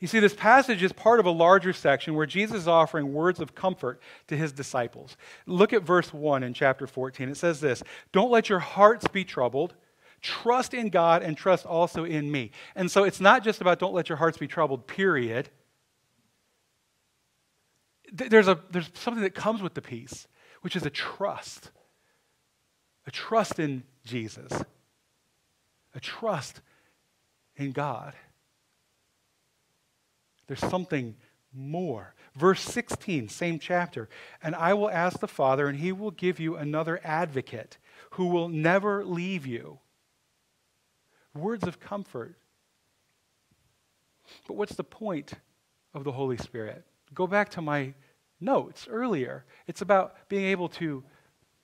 You 0.00 0.08
see, 0.08 0.18
this 0.18 0.34
passage 0.34 0.82
is 0.82 0.92
part 0.92 1.20
of 1.20 1.26
a 1.26 1.30
larger 1.30 1.72
section 1.72 2.14
where 2.14 2.26
Jesus 2.26 2.62
is 2.62 2.68
offering 2.68 3.14
words 3.14 3.40
of 3.40 3.54
comfort 3.54 4.00
to 4.26 4.36
his 4.36 4.52
disciples. 4.52 5.16
Look 5.46 5.72
at 5.72 5.82
verse 5.82 6.12
1 6.12 6.42
in 6.42 6.52
chapter 6.52 6.86
14. 6.86 7.28
It 7.28 7.36
says 7.36 7.60
this 7.60 7.82
Don't 8.12 8.30
let 8.30 8.48
your 8.48 8.58
hearts 8.58 9.06
be 9.08 9.24
troubled. 9.24 9.74
Trust 10.24 10.72
in 10.72 10.88
God 10.88 11.22
and 11.22 11.36
trust 11.36 11.66
also 11.66 12.04
in 12.04 12.32
me. 12.32 12.50
And 12.74 12.90
so 12.90 13.04
it's 13.04 13.20
not 13.20 13.44
just 13.44 13.60
about 13.60 13.78
don't 13.78 13.92
let 13.92 14.08
your 14.08 14.16
hearts 14.16 14.38
be 14.38 14.48
troubled, 14.48 14.86
period. 14.86 15.50
There's, 18.10 18.48
a, 18.48 18.58
there's 18.70 18.90
something 18.94 19.22
that 19.22 19.34
comes 19.34 19.60
with 19.60 19.74
the 19.74 19.82
peace, 19.82 20.26
which 20.62 20.76
is 20.76 20.86
a 20.86 20.90
trust. 20.90 21.72
A 23.06 23.10
trust 23.10 23.58
in 23.58 23.82
Jesus, 24.06 24.50
a 25.94 26.00
trust 26.00 26.62
in 27.56 27.72
God. 27.72 28.14
There's 30.46 30.60
something 30.60 31.16
more. 31.52 32.14
Verse 32.34 32.62
16, 32.62 33.28
same 33.28 33.58
chapter. 33.58 34.08
And 34.42 34.54
I 34.54 34.72
will 34.72 34.90
ask 34.90 35.20
the 35.20 35.28
Father, 35.28 35.68
and 35.68 35.78
he 35.78 35.92
will 35.92 36.12
give 36.12 36.40
you 36.40 36.56
another 36.56 36.98
advocate 37.04 37.76
who 38.12 38.28
will 38.28 38.48
never 38.48 39.04
leave 39.04 39.46
you 39.46 39.80
words 41.34 41.66
of 41.66 41.80
comfort. 41.80 42.36
But 44.46 44.54
what's 44.54 44.74
the 44.74 44.84
point 44.84 45.32
of 45.92 46.04
the 46.04 46.12
Holy 46.12 46.36
Spirit? 46.36 46.84
Go 47.12 47.26
back 47.26 47.50
to 47.50 47.62
my 47.62 47.94
notes 48.40 48.86
earlier. 48.88 49.44
It's 49.66 49.82
about 49.82 50.28
being 50.28 50.46
able 50.46 50.68
to 50.70 51.04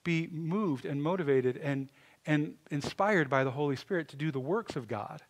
be 0.03 0.27
moved 0.31 0.85
and 0.85 1.01
motivated 1.01 1.57
and, 1.57 1.89
and 2.25 2.55
inspired 2.69 3.29
by 3.29 3.43
the 3.43 3.51
Holy 3.51 3.75
Spirit 3.75 4.07
to 4.09 4.15
do 4.15 4.31
the 4.31 4.39
works 4.39 4.75
of 4.75 4.87
God. 4.87 5.21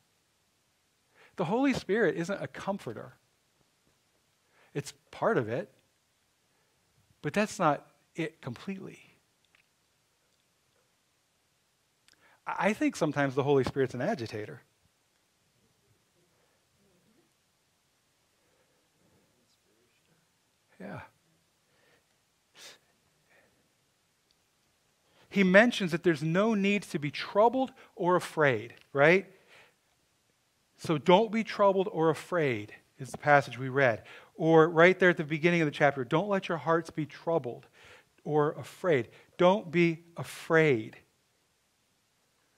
The 1.35 1.45
Holy 1.45 1.73
Spirit 1.73 2.15
isn't 2.17 2.41
a 2.41 2.47
comforter, 2.47 3.13
it's 4.73 4.93
part 5.11 5.37
of 5.37 5.49
it, 5.49 5.69
but 7.21 7.33
that's 7.33 7.59
not 7.59 7.85
it 8.15 8.41
completely. 8.41 9.10
I 12.57 12.73
think 12.73 12.95
sometimes 12.95 13.35
the 13.35 13.43
Holy 13.43 13.63
Spirit's 13.63 13.93
an 13.93 14.01
agitator. 14.01 14.61
Yeah. 20.79 21.01
He 25.29 25.43
mentions 25.43 25.91
that 25.91 26.03
there's 26.03 26.23
no 26.23 26.53
need 26.53 26.83
to 26.83 26.99
be 26.99 27.09
troubled 27.09 27.71
or 27.95 28.15
afraid, 28.15 28.73
right? 28.91 29.27
So 30.77 30.97
don't 30.97 31.31
be 31.31 31.43
troubled 31.43 31.87
or 31.91 32.09
afraid, 32.09 32.73
is 32.99 33.11
the 33.11 33.17
passage 33.17 33.57
we 33.57 33.69
read. 33.69 34.03
Or 34.35 34.67
right 34.67 34.97
there 34.97 35.09
at 35.09 35.17
the 35.17 35.23
beginning 35.23 35.61
of 35.61 35.67
the 35.67 35.71
chapter, 35.71 36.03
don't 36.03 36.27
let 36.27 36.49
your 36.49 36.57
hearts 36.57 36.89
be 36.89 37.05
troubled 37.05 37.67
or 38.23 38.53
afraid. 38.53 39.09
Don't 39.37 39.71
be 39.71 40.03
afraid. 40.17 40.97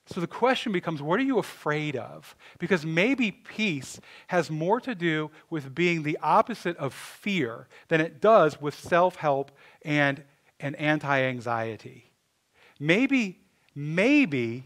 So 0.06 0.20
the 0.20 0.26
question 0.26 0.70
becomes 0.70 1.00
what 1.00 1.18
are 1.18 1.24
you 1.24 1.38
afraid 1.38 1.96
of? 1.96 2.36
Because 2.58 2.84
maybe 2.84 3.30
peace 3.30 4.00
has 4.26 4.50
more 4.50 4.80
to 4.80 4.94
do 4.94 5.30
with 5.48 5.74
being 5.74 6.02
the 6.02 6.18
opposite 6.22 6.76
of 6.76 6.92
fear 6.92 7.68
than 7.88 8.00
it 8.00 8.20
does 8.20 8.60
with 8.60 8.78
self 8.78 9.16
help 9.16 9.50
and, 9.82 10.22
and 10.60 10.76
anti 10.76 11.22
anxiety. 11.22 12.10
Maybe, 12.78 13.40
maybe 13.74 14.64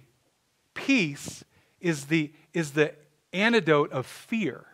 peace 0.75 1.45
is 1.81 2.07
the, 2.07 2.33
is 2.53 2.73
the 2.73 2.95
antidote 3.33 3.93
of 3.93 4.07
fear. 4.07 4.65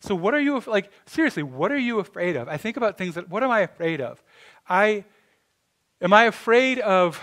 So, 0.00 0.14
what 0.14 0.34
are 0.34 0.40
you, 0.40 0.62
like, 0.66 0.90
seriously, 1.06 1.42
what 1.42 1.72
are 1.72 1.78
you 1.78 1.98
afraid 1.98 2.36
of? 2.36 2.48
I 2.48 2.58
think 2.58 2.76
about 2.76 2.98
things 2.98 3.14
that, 3.14 3.30
what 3.30 3.42
am 3.42 3.50
I 3.50 3.60
afraid 3.60 4.00
of? 4.00 4.22
I 4.68 5.04
Am 6.00 6.12
I 6.12 6.24
afraid 6.24 6.78
of 6.78 7.20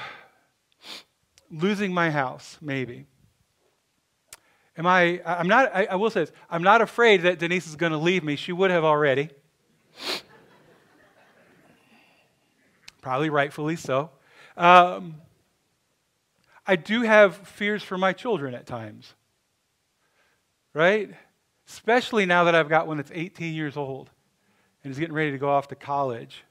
losing 1.52 1.94
my 1.94 2.10
house? 2.10 2.58
Maybe. 2.62 3.06
Am 4.76 4.88
I, 4.88 5.22
I'm 5.26 5.48
not, 5.48 5.72
I, 5.74 5.86
I 5.86 5.96
will 5.96 6.10
say 6.10 6.22
this, 6.22 6.32
I'm 6.50 6.64
not 6.64 6.82
afraid 6.82 7.22
that 7.22 7.38
Denise 7.38 7.68
is 7.68 7.76
going 7.76 7.92
to 7.92 7.98
leave 7.98 8.24
me. 8.24 8.36
She 8.36 8.52
would 8.52 8.72
have 8.72 8.84
already. 8.84 9.30
Probably 13.02 13.30
rightfully 13.30 13.76
so. 13.76 14.10
Um, 14.58 15.16
I 16.66 16.76
do 16.76 17.02
have 17.02 17.36
fears 17.48 17.84
for 17.84 17.98
my 17.98 18.14
children 18.14 18.56
at 18.56 18.66
times, 18.66 19.14
right? 20.74 21.12
Especially 21.68 22.26
now 22.26 22.46
that 22.46 22.56
I've 22.56 22.70
got 22.70 22.88
one 22.88 22.98
that's 22.98 23.12
18 23.14 23.54
years 23.54 23.78
old 23.78 24.10
and 24.84 24.92
is 24.92 24.98
getting 24.98 25.14
ready 25.14 25.32
to 25.32 25.38
go 25.38 25.50
off 25.50 25.68
to 25.68 25.76
college. 25.76 26.44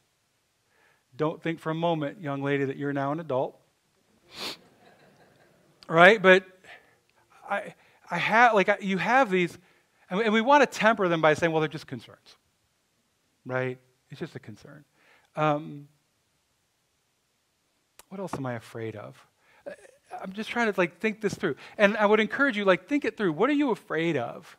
Don't 1.17 1.43
think 1.43 1.61
for 1.61 1.71
a 1.71 1.75
moment, 1.75 2.21
young 2.21 2.43
lady, 2.43 2.65
that 2.65 2.77
you're 2.77 2.93
now 2.93 3.13
an 3.13 3.21
adult. 3.21 3.59
right? 5.89 6.21
But 6.21 6.45
I, 7.49 7.75
I 8.11 8.19
have, 8.19 8.55
like, 8.55 8.71
you 8.81 8.99
have 8.99 9.31
these, 9.31 9.57
and 10.09 10.19
we, 10.19 10.25
and 10.25 10.33
we 10.33 10.41
want 10.41 10.63
to 10.63 10.79
temper 10.79 11.09
them 11.09 11.21
by 11.21 11.35
saying, 11.35 11.53
well, 11.53 11.61
they're 11.61 11.69
just 11.69 11.87
concerns. 11.87 12.37
Right? 13.45 13.79
It's 14.11 14.21
just 14.21 14.35
a 14.37 14.39
concern. 14.39 14.85
Um, 15.37 15.89
what 18.09 18.21
else 18.21 18.35
am 18.35 18.47
I 18.47 18.55
afraid 18.55 18.97
of? 18.97 19.17
I'm 20.23 20.33
just 20.33 20.51
trying 20.51 20.71
to 20.71 20.79
like 20.79 20.99
think 20.99 21.21
this 21.23 21.35
through. 21.35 21.57
And 21.79 21.97
I 21.97 22.05
would 22.05 22.21
encourage 22.21 22.57
you, 22.57 22.65
like, 22.65 22.87
think 22.87 23.05
it 23.05 23.17
through. 23.17 23.33
What 23.33 23.49
are 23.49 23.55
you 23.55 23.71
afraid 23.71 24.17
of? 24.17 24.57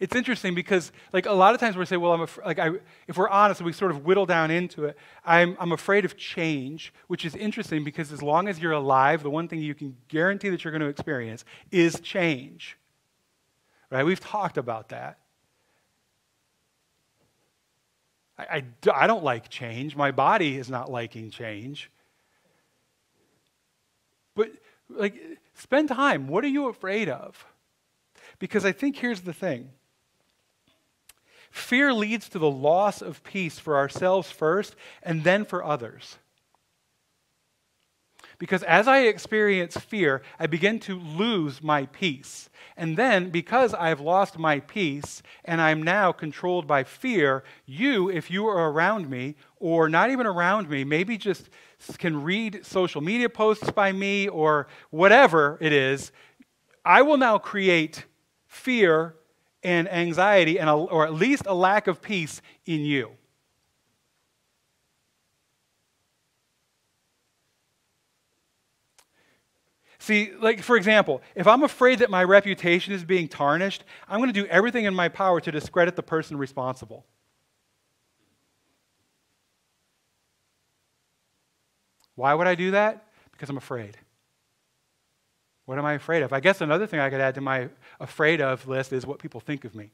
It's 0.00 0.14
interesting 0.14 0.54
because, 0.54 0.92
like, 1.12 1.26
a 1.26 1.32
lot 1.32 1.54
of 1.54 1.60
times 1.60 1.76
we 1.76 1.84
say, 1.84 1.96
well, 1.96 2.12
I'm 2.12 2.20
af- 2.20 2.38
like, 2.44 2.58
I, 2.58 2.70
if 3.06 3.16
we're 3.16 3.28
honest 3.28 3.60
we 3.60 3.72
sort 3.72 3.90
of 3.90 4.04
whittle 4.04 4.26
down 4.26 4.50
into 4.50 4.84
it, 4.84 4.96
I'm, 5.24 5.56
I'm 5.58 5.72
afraid 5.72 6.04
of 6.04 6.16
change, 6.16 6.92
which 7.08 7.24
is 7.24 7.34
interesting 7.34 7.84
because 7.84 8.12
as 8.12 8.22
long 8.22 8.48
as 8.48 8.58
you're 8.58 8.72
alive, 8.72 9.22
the 9.22 9.30
one 9.30 9.48
thing 9.48 9.60
you 9.60 9.74
can 9.74 9.96
guarantee 10.08 10.50
that 10.50 10.64
you're 10.64 10.72
going 10.72 10.82
to 10.82 10.88
experience 10.88 11.44
is 11.70 12.00
change. 12.00 12.76
Right? 13.90 14.04
We've 14.04 14.20
talked 14.20 14.58
about 14.58 14.90
that. 14.90 15.18
I, 18.38 18.44
I, 18.58 18.64
I 18.94 19.06
don't 19.06 19.24
like 19.24 19.48
change. 19.48 19.96
My 19.96 20.10
body 20.10 20.56
is 20.58 20.70
not 20.70 20.90
liking 20.90 21.30
change. 21.30 21.90
But, 24.34 24.52
like, 24.88 25.14
spend 25.54 25.88
time. 25.88 26.28
What 26.28 26.44
are 26.44 26.48
you 26.48 26.68
afraid 26.68 27.08
of? 27.08 27.44
Because 28.38 28.64
I 28.64 28.70
think 28.70 28.96
here's 28.96 29.22
the 29.22 29.32
thing 29.32 29.70
fear 31.50 31.92
leads 31.92 32.28
to 32.30 32.38
the 32.38 32.50
loss 32.50 33.02
of 33.02 33.22
peace 33.24 33.58
for 33.58 33.76
ourselves 33.76 34.30
first 34.30 34.76
and 35.02 35.24
then 35.24 35.44
for 35.44 35.64
others. 35.64 36.18
Because 38.38 38.62
as 38.62 38.86
I 38.86 39.00
experience 39.00 39.76
fear, 39.76 40.22
I 40.38 40.46
begin 40.46 40.78
to 40.80 40.98
lose 40.98 41.60
my 41.60 41.86
peace. 41.86 42.48
And 42.76 42.96
then, 42.96 43.30
because 43.30 43.74
I've 43.74 44.00
lost 44.00 44.38
my 44.38 44.60
peace 44.60 45.22
and 45.44 45.60
I'm 45.60 45.82
now 45.82 46.12
controlled 46.12 46.66
by 46.66 46.84
fear, 46.84 47.42
you, 47.66 48.08
if 48.08 48.30
you 48.30 48.46
are 48.46 48.70
around 48.70 49.10
me, 49.10 49.34
or 49.56 49.88
not 49.88 50.10
even 50.10 50.24
around 50.24 50.68
me, 50.68 50.84
maybe 50.84 51.18
just 51.18 51.48
can 51.98 52.22
read 52.22 52.64
social 52.64 53.00
media 53.00 53.28
posts 53.28 53.72
by 53.72 53.90
me 53.90 54.28
or 54.28 54.68
whatever 54.90 55.58
it 55.60 55.72
is, 55.72 56.12
I 56.84 57.02
will 57.02 57.16
now 57.16 57.38
create 57.38 58.04
fear 58.46 59.16
and 59.62 59.90
anxiety, 59.90 60.58
and 60.58 60.70
a, 60.70 60.72
or 60.72 61.04
at 61.04 61.14
least 61.14 61.44
a 61.46 61.54
lack 61.54 61.86
of 61.86 62.00
peace 62.00 62.40
in 62.66 62.80
you. 62.80 63.10
See, 69.98 70.32
like 70.40 70.62
for 70.62 70.76
example, 70.76 71.20
if 71.34 71.46
I'm 71.46 71.62
afraid 71.62 71.98
that 71.98 72.08
my 72.08 72.24
reputation 72.24 72.94
is 72.94 73.04
being 73.04 73.28
tarnished, 73.28 73.84
I'm 74.08 74.20
going 74.20 74.32
to 74.32 74.40
do 74.42 74.46
everything 74.46 74.84
in 74.84 74.94
my 74.94 75.08
power 75.08 75.40
to 75.40 75.50
discredit 75.50 75.96
the 75.96 76.02
person 76.02 76.38
responsible. 76.38 77.04
Why 82.14 82.32
would 82.32 82.46
I 82.46 82.54
do 82.54 82.70
that? 82.70 83.06
Because 83.32 83.50
I'm 83.50 83.56
afraid. 83.56 83.96
What 85.68 85.78
am 85.78 85.84
I 85.84 85.92
afraid 85.92 86.22
of? 86.22 86.32
I 86.32 86.40
guess 86.40 86.62
another 86.62 86.86
thing 86.86 86.98
I 86.98 87.10
could 87.10 87.20
add 87.20 87.34
to 87.34 87.42
my 87.42 87.68
afraid 88.00 88.40
of 88.40 88.66
list 88.66 88.90
is 88.90 89.04
what 89.04 89.18
people 89.18 89.38
think 89.38 89.66
of 89.66 89.74
me. 89.74 89.90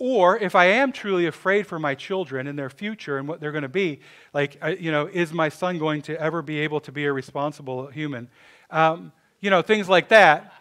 Or 0.00 0.36
if 0.36 0.56
I 0.56 0.64
am 0.64 0.90
truly 0.90 1.26
afraid 1.26 1.68
for 1.68 1.78
my 1.78 1.94
children 1.94 2.48
and 2.48 2.58
their 2.58 2.68
future 2.68 3.18
and 3.18 3.28
what 3.28 3.38
they're 3.38 3.52
going 3.52 3.62
to 3.62 3.68
be, 3.68 4.00
like, 4.34 4.60
you 4.80 4.90
know, 4.90 5.06
is 5.06 5.32
my 5.32 5.48
son 5.48 5.78
going 5.78 6.02
to 6.02 6.20
ever 6.20 6.42
be 6.42 6.58
able 6.58 6.80
to 6.80 6.90
be 6.90 7.04
a 7.04 7.12
responsible 7.12 7.86
human? 7.86 8.28
Um, 8.72 9.12
you 9.38 9.48
know, 9.48 9.62
things 9.62 9.88
like 9.88 10.08
that 10.08 10.52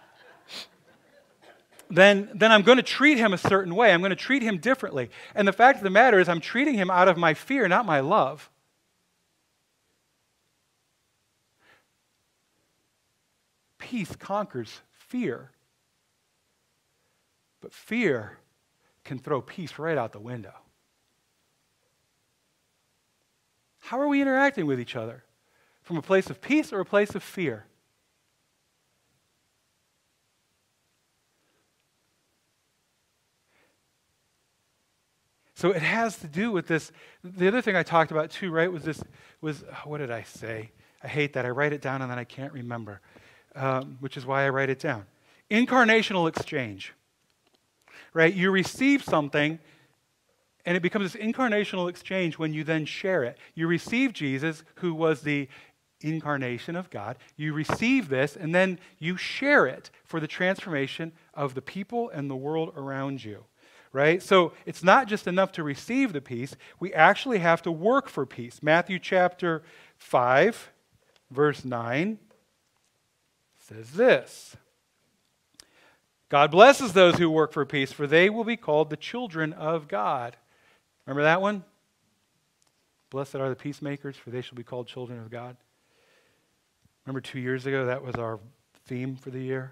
then, 1.89 2.29
then 2.33 2.51
I'm 2.51 2.61
going 2.61 2.77
to 2.77 2.83
treat 2.83 3.17
him 3.17 3.33
a 3.33 3.37
certain 3.37 3.75
way. 3.75 3.91
I'm 3.91 4.01
going 4.01 4.09
to 4.09 4.15
treat 4.15 4.41
him 4.41 4.57
differently. 4.57 5.09
And 5.33 5.47
the 5.47 5.53
fact 5.53 5.77
of 5.77 5.83
the 5.83 5.89
matter 5.89 6.19
is, 6.19 6.27
I'm 6.27 6.41
treating 6.41 6.75
him 6.75 6.89
out 6.89 7.07
of 7.07 7.17
my 7.17 7.33
fear, 7.33 7.67
not 7.67 7.85
my 7.85 7.99
love. 7.99 8.49
Peace 13.77 14.15
conquers 14.15 14.81
fear. 14.91 15.51
But 17.61 17.73
fear 17.73 18.39
can 19.03 19.19
throw 19.19 19.41
peace 19.41 19.77
right 19.77 19.97
out 19.97 20.11
the 20.11 20.19
window. 20.19 20.53
How 23.79 23.99
are 23.99 24.07
we 24.07 24.21
interacting 24.21 24.65
with 24.65 24.79
each 24.79 24.95
other? 24.95 25.23
From 25.83 25.97
a 25.97 26.01
place 26.01 26.31
of 26.31 26.41
peace 26.41 26.73
or 26.73 26.79
a 26.79 26.85
place 26.85 27.13
of 27.13 27.21
fear? 27.21 27.65
So 35.65 35.71
it 35.71 35.81
has 35.81 36.17
to 36.17 36.27
do 36.27 36.51
with 36.51 36.67
this. 36.67 36.91
The 37.23 37.47
other 37.47 37.59
thing 37.59 37.75
I 37.75 37.81
talked 37.81 38.11
about 38.11 38.29
too, 38.29 38.51
right, 38.51 38.71
was 38.71 38.83
this, 38.83 39.03
was, 39.41 39.63
what 39.83 39.97
did 39.97 40.11
I 40.11 40.21
say? 40.21 40.69
I 41.01 41.07
hate 41.07 41.33
that. 41.33 41.43
I 41.43 41.49
write 41.49 41.73
it 41.73 41.81
down 41.81 42.03
and 42.03 42.11
then 42.11 42.19
I 42.19 42.23
can't 42.23 42.53
remember, 42.53 43.01
um, 43.55 43.97
which 43.99 44.15
is 44.15 44.27
why 44.27 44.45
I 44.45 44.49
write 44.49 44.69
it 44.69 44.77
down. 44.77 45.07
Incarnational 45.49 46.29
exchange, 46.29 46.93
right? 48.13 48.31
You 48.31 48.51
receive 48.51 49.03
something 49.03 49.57
and 50.67 50.77
it 50.77 50.81
becomes 50.81 51.11
this 51.11 51.19
incarnational 51.19 51.89
exchange 51.89 52.37
when 52.37 52.53
you 52.53 52.63
then 52.63 52.85
share 52.85 53.23
it. 53.23 53.35
You 53.55 53.65
receive 53.65 54.13
Jesus, 54.13 54.63
who 54.75 54.93
was 54.93 55.21
the 55.21 55.49
incarnation 55.99 56.75
of 56.75 56.91
God. 56.91 57.17
You 57.37 57.53
receive 57.53 58.07
this 58.09 58.35
and 58.35 58.53
then 58.53 58.77
you 58.99 59.17
share 59.17 59.65
it 59.65 59.89
for 60.03 60.19
the 60.19 60.27
transformation 60.27 61.11
of 61.33 61.55
the 61.55 61.61
people 61.63 62.11
and 62.11 62.29
the 62.29 62.35
world 62.35 62.71
around 62.75 63.23
you 63.23 63.45
right? 63.95 64.21
So 64.21 64.51
it's 64.65 64.83
not 64.83 65.07
just 65.07 65.25
enough 65.25 65.53
to 65.53 65.63
receive 65.63 66.11
the 66.11 66.19
peace, 66.19 66.57
we 66.81 66.93
actually 66.93 67.39
have 67.39 67.61
to 67.61 67.71
work 67.71 68.09
for 68.09 68.25
peace. 68.25 68.59
Matthew 68.61 68.99
chapter 68.99 69.63
5, 69.95 70.69
verse 71.31 71.63
9 71.63 72.19
says 73.57 73.91
this 73.91 74.57
God 76.27 76.51
blesses 76.51 76.91
those 76.91 77.15
who 77.15 77.29
work 77.29 77.53
for 77.53 77.65
peace, 77.65 77.93
for 77.93 78.05
they 78.05 78.29
will 78.29 78.43
be 78.43 78.57
called 78.57 78.89
the 78.89 78.97
children 78.97 79.53
of 79.53 79.87
God. 79.87 80.35
Remember 81.05 81.23
that 81.23 81.41
one? 81.41 81.63
Blessed 83.11 83.35
are 83.35 83.47
the 83.47 83.55
peacemakers, 83.55 84.17
for 84.17 84.29
they 84.29 84.41
shall 84.41 84.57
be 84.57 84.63
called 84.63 84.87
children 84.87 85.19
of 85.19 85.31
God. 85.31 85.55
Remember 87.05 87.21
two 87.21 87.39
years 87.39 87.65
ago, 87.65 87.85
that 87.85 88.03
was 88.03 88.15
our 88.15 88.41
theme 88.87 89.15
for 89.15 89.29
the 89.29 89.39
year? 89.39 89.71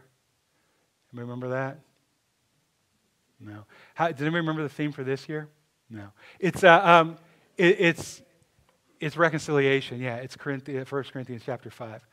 Remember 1.12 1.50
that? 1.50 1.80
No. 3.44 3.66
How, 3.94 4.12
does 4.12 4.22
anybody 4.22 4.40
remember 4.40 4.64
the 4.64 4.70
theme 4.70 4.92
for 4.92 5.04
this 5.04 5.28
year? 5.28 5.50
No. 5.90 6.08
It's, 6.40 6.64
uh, 6.64 6.82
um, 6.84 7.18
it, 7.58 7.78
it's, 7.80 8.22
it's 9.00 9.18
reconciliation. 9.18 10.00
Yeah, 10.00 10.16
it's 10.16 10.36
Corinthians, 10.36 10.92
1 10.92 11.04
Corinthians 11.12 11.44
chapter 11.46 11.70
5. 11.70 12.06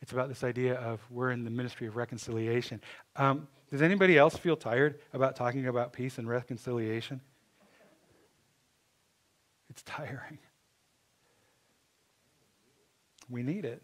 It's 0.00 0.12
about 0.12 0.28
this 0.28 0.44
idea 0.44 0.74
of 0.74 1.00
we're 1.10 1.30
in 1.30 1.44
the 1.44 1.50
ministry 1.50 1.86
of 1.86 1.96
reconciliation. 1.96 2.80
Um, 3.16 3.48
does 3.70 3.82
anybody 3.82 4.16
else 4.16 4.36
feel 4.36 4.56
tired 4.56 5.00
about 5.12 5.34
talking 5.34 5.66
about 5.66 5.92
peace 5.92 6.18
and 6.18 6.28
reconciliation? 6.28 7.20
It's 9.68 9.82
tiring. 9.82 10.38
We 13.28 13.42
need 13.42 13.64
it. 13.64 13.82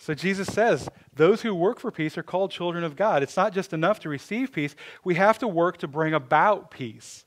So 0.00 0.14
Jesus 0.14 0.48
says, 0.48 0.88
those 1.14 1.42
who 1.42 1.54
work 1.54 1.78
for 1.78 1.90
peace 1.90 2.16
are 2.16 2.22
called 2.22 2.50
children 2.50 2.84
of 2.84 2.96
God. 2.96 3.22
It's 3.22 3.36
not 3.36 3.52
just 3.52 3.74
enough 3.74 4.00
to 4.00 4.08
receive 4.08 4.50
peace, 4.50 4.74
we 5.04 5.16
have 5.16 5.38
to 5.40 5.46
work 5.46 5.76
to 5.78 5.88
bring 5.88 6.14
about 6.14 6.70
peace. 6.70 7.26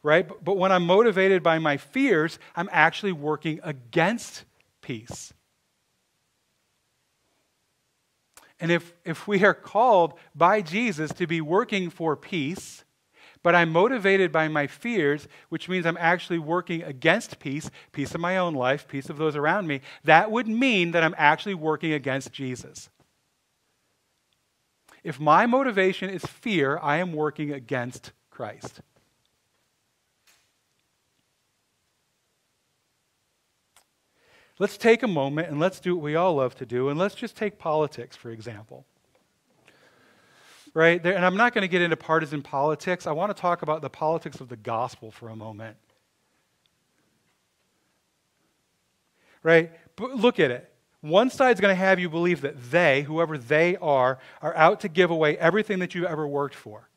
Right? 0.00 0.24
But, 0.44 0.56
when 0.56 0.70
I'm 0.70 0.86
motivated 0.86 1.42
by 1.42 1.58
my 1.58 1.76
fears, 1.76 2.38
I'm 2.54 2.68
actually 2.70 3.10
working 3.10 3.58
against 3.64 4.44
peace. 4.80 5.34
And 8.60 8.70
if, 8.70 8.92
if 9.04 9.26
we 9.26 9.44
are 9.44 9.54
called 9.54 10.14
by 10.36 10.62
Jesus 10.62 11.10
to 11.14 11.26
be 11.26 11.40
working 11.40 11.90
for 11.90 12.14
peace, 12.14 12.84
but 13.44 13.54
I'm 13.54 13.70
motivated 13.70 14.32
by 14.32 14.48
my 14.48 14.66
fears, 14.66 15.28
which 15.50 15.68
means 15.68 15.84
I'm 15.84 15.98
actually 16.00 16.38
working 16.38 16.82
against 16.82 17.38
peace, 17.38 17.70
peace 17.92 18.14
of 18.14 18.20
my 18.20 18.38
own 18.38 18.54
life, 18.54 18.88
peace 18.88 19.10
of 19.10 19.18
those 19.18 19.36
around 19.36 19.68
me. 19.68 19.82
That 20.02 20.30
would 20.30 20.48
mean 20.48 20.92
that 20.92 21.04
I'm 21.04 21.14
actually 21.18 21.54
working 21.54 21.92
against 21.92 22.32
Jesus. 22.32 22.88
If 25.04 25.20
my 25.20 25.44
motivation 25.44 26.08
is 26.08 26.24
fear, 26.24 26.78
I 26.82 26.96
am 26.96 27.12
working 27.12 27.52
against 27.52 28.12
Christ. 28.30 28.80
Let's 34.58 34.78
take 34.78 35.02
a 35.02 35.08
moment 35.08 35.48
and 35.48 35.60
let's 35.60 35.80
do 35.80 35.94
what 35.94 36.02
we 36.02 36.16
all 36.16 36.36
love 36.36 36.54
to 36.56 36.64
do, 36.64 36.88
and 36.88 36.98
let's 36.98 37.14
just 37.14 37.36
take 37.36 37.58
politics, 37.58 38.16
for 38.16 38.30
example 38.30 38.86
right? 40.74 41.00
There, 41.00 41.14
and 41.14 41.24
I'm 41.24 41.36
not 41.36 41.54
going 41.54 41.62
to 41.62 41.68
get 41.68 41.80
into 41.80 41.96
partisan 41.96 42.42
politics. 42.42 43.06
I 43.06 43.12
want 43.12 43.34
to 43.34 43.40
talk 43.40 43.62
about 43.62 43.80
the 43.80 43.88
politics 43.88 44.40
of 44.40 44.48
the 44.48 44.56
gospel 44.56 45.10
for 45.10 45.28
a 45.28 45.36
moment. 45.36 45.76
Right? 49.42 49.70
But 49.96 50.16
look 50.16 50.40
at 50.40 50.50
it. 50.50 50.70
One 51.00 51.30
side's 51.30 51.60
going 51.60 51.70
to 51.70 51.78
have 51.78 52.00
you 52.00 52.08
believe 52.08 52.40
that 52.40 52.70
they, 52.70 53.02
whoever 53.02 53.38
they 53.38 53.76
are, 53.76 54.18
are 54.42 54.56
out 54.56 54.80
to 54.80 54.88
give 54.88 55.10
away 55.10 55.36
everything 55.36 55.78
that 55.78 55.94
you've 55.94 56.06
ever 56.06 56.26
worked 56.26 56.54
for. 56.54 56.88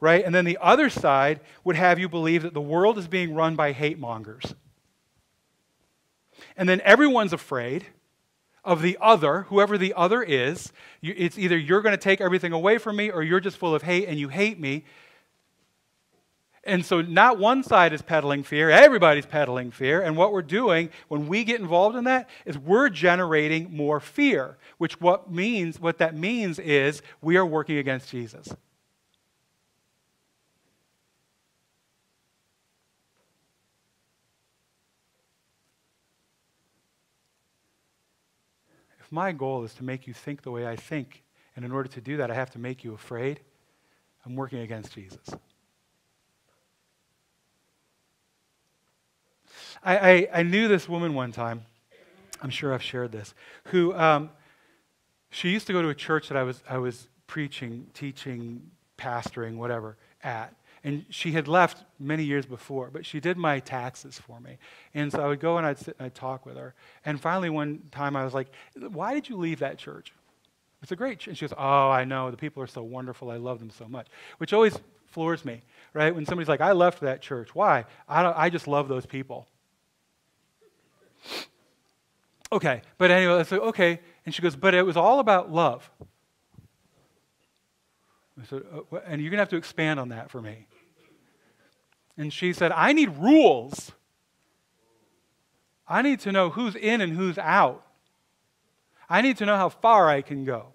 Right? 0.00 0.24
And 0.24 0.34
then 0.34 0.44
the 0.44 0.58
other 0.60 0.90
side 0.90 1.40
would 1.62 1.76
have 1.76 1.98
you 1.98 2.08
believe 2.08 2.42
that 2.42 2.54
the 2.54 2.60
world 2.60 2.98
is 2.98 3.06
being 3.06 3.34
run 3.34 3.54
by 3.54 3.72
hate 3.72 3.98
mongers. 3.98 4.54
And 6.56 6.68
then 6.68 6.80
everyone's 6.82 7.32
afraid 7.32 7.86
of 8.66 8.82
the 8.82 8.98
other, 9.00 9.42
whoever 9.42 9.78
the 9.78 9.94
other 9.94 10.22
is. 10.22 10.72
You, 11.00 11.14
it's 11.16 11.38
either 11.38 11.56
you're 11.56 11.80
going 11.80 11.94
to 11.94 11.96
take 11.96 12.20
everything 12.20 12.52
away 12.52 12.78
from 12.78 12.96
me 12.96 13.10
or 13.10 13.22
you're 13.22 13.40
just 13.40 13.56
full 13.56 13.74
of 13.74 13.82
hate 13.82 14.08
and 14.08 14.18
you 14.18 14.28
hate 14.28 14.60
me. 14.60 14.84
And 16.64 16.84
so, 16.84 17.00
not 17.00 17.38
one 17.38 17.62
side 17.62 17.92
is 17.92 18.02
peddling 18.02 18.42
fear, 18.42 18.68
everybody's 18.70 19.24
peddling 19.24 19.70
fear. 19.70 20.02
And 20.02 20.16
what 20.16 20.32
we're 20.32 20.42
doing 20.42 20.90
when 21.06 21.28
we 21.28 21.44
get 21.44 21.60
involved 21.60 21.94
in 21.94 22.04
that 22.04 22.28
is 22.44 22.58
we're 22.58 22.88
generating 22.88 23.74
more 23.74 24.00
fear, 24.00 24.58
which 24.78 25.00
what 25.00 25.30
means, 25.30 25.78
what 25.78 25.98
that 25.98 26.16
means 26.16 26.58
is 26.58 27.02
we 27.22 27.36
are 27.36 27.46
working 27.46 27.78
against 27.78 28.10
Jesus. 28.10 28.52
If 39.06 39.12
my 39.12 39.30
goal 39.30 39.62
is 39.62 39.72
to 39.74 39.84
make 39.84 40.08
you 40.08 40.12
think 40.12 40.42
the 40.42 40.50
way 40.50 40.66
I 40.66 40.74
think, 40.74 41.22
and 41.54 41.64
in 41.64 41.70
order 41.70 41.88
to 41.90 42.00
do 42.00 42.16
that, 42.16 42.28
I 42.28 42.34
have 42.34 42.50
to 42.50 42.58
make 42.58 42.82
you 42.82 42.92
afraid, 42.92 43.38
I'm 44.24 44.34
working 44.34 44.58
against 44.58 44.92
Jesus. 44.94 45.30
I, 49.80 49.96
I, 50.10 50.28
I 50.34 50.42
knew 50.42 50.66
this 50.66 50.88
woman 50.88 51.14
one 51.14 51.30
time. 51.30 51.66
I'm 52.42 52.50
sure 52.50 52.74
I've 52.74 52.82
shared 52.82 53.12
this. 53.12 53.32
Who 53.66 53.94
um, 53.94 54.30
she 55.30 55.50
used 55.50 55.68
to 55.68 55.72
go 55.72 55.82
to 55.82 55.88
a 55.88 55.94
church 55.94 56.26
that 56.26 56.36
I 56.36 56.42
was 56.42 56.60
I 56.68 56.78
was 56.78 57.06
preaching, 57.28 57.86
teaching, 57.94 58.72
pastoring, 58.98 59.56
whatever 59.56 59.96
at. 60.24 60.52
And 60.86 61.04
she 61.10 61.32
had 61.32 61.48
left 61.48 61.82
many 61.98 62.22
years 62.22 62.46
before, 62.46 62.90
but 62.92 63.04
she 63.04 63.18
did 63.18 63.36
my 63.36 63.58
taxes 63.58 64.20
for 64.20 64.38
me. 64.38 64.56
And 64.94 65.10
so 65.10 65.20
I 65.20 65.26
would 65.26 65.40
go 65.40 65.58
and 65.58 65.66
I'd 65.66 65.78
sit 65.78 65.96
and 65.98 66.06
I'd 66.06 66.14
talk 66.14 66.46
with 66.46 66.56
her. 66.56 66.74
And 67.04 67.20
finally, 67.20 67.50
one 67.50 67.82
time 67.90 68.14
I 68.14 68.24
was 68.24 68.32
like, 68.32 68.52
Why 68.76 69.12
did 69.12 69.28
you 69.28 69.36
leave 69.36 69.58
that 69.58 69.78
church? 69.78 70.12
It's 70.82 70.92
a 70.92 70.96
great 70.96 71.18
church. 71.18 71.26
And 71.26 71.36
she 71.36 71.44
goes, 71.44 71.54
Oh, 71.58 71.90
I 71.90 72.04
know. 72.04 72.30
The 72.30 72.36
people 72.36 72.62
are 72.62 72.68
so 72.68 72.84
wonderful. 72.84 73.32
I 73.32 73.36
love 73.36 73.58
them 73.58 73.70
so 73.70 73.88
much. 73.88 74.06
Which 74.38 74.52
always 74.52 74.78
floors 75.08 75.44
me, 75.44 75.60
right? 75.92 76.14
When 76.14 76.24
somebody's 76.24 76.48
like, 76.48 76.60
I 76.60 76.70
left 76.70 77.00
that 77.00 77.20
church. 77.20 77.52
Why? 77.52 77.86
I, 78.08 78.44
I 78.44 78.48
just 78.48 78.68
love 78.68 78.86
those 78.86 79.06
people. 79.06 79.48
Okay, 82.52 82.82
but 82.96 83.10
anyway, 83.10 83.34
I 83.34 83.42
said, 83.42 83.58
okay. 83.58 83.98
And 84.24 84.32
she 84.32 84.40
goes, 84.40 84.54
but 84.54 84.72
it 84.72 84.86
was 84.86 84.96
all 84.96 85.18
about 85.18 85.50
love. 85.50 85.90
I 88.40 88.44
said, 88.44 88.62
uh, 88.72 88.98
and 89.04 89.20
you're 89.20 89.30
going 89.30 89.38
to 89.38 89.42
have 89.42 89.48
to 89.48 89.56
expand 89.56 89.98
on 89.98 90.10
that 90.10 90.30
for 90.30 90.40
me. 90.40 90.68
And 92.16 92.32
she 92.32 92.52
said, 92.52 92.72
I 92.72 92.92
need 92.92 93.16
rules. 93.18 93.92
I 95.88 96.02
need 96.02 96.20
to 96.20 96.32
know 96.32 96.50
who's 96.50 96.74
in 96.74 97.00
and 97.00 97.12
who's 97.12 97.38
out. 97.38 97.84
I 99.08 99.20
need 99.20 99.36
to 99.38 99.46
know 99.46 99.56
how 99.56 99.68
far 99.68 100.08
I 100.08 100.22
can 100.22 100.44
go. 100.44 100.72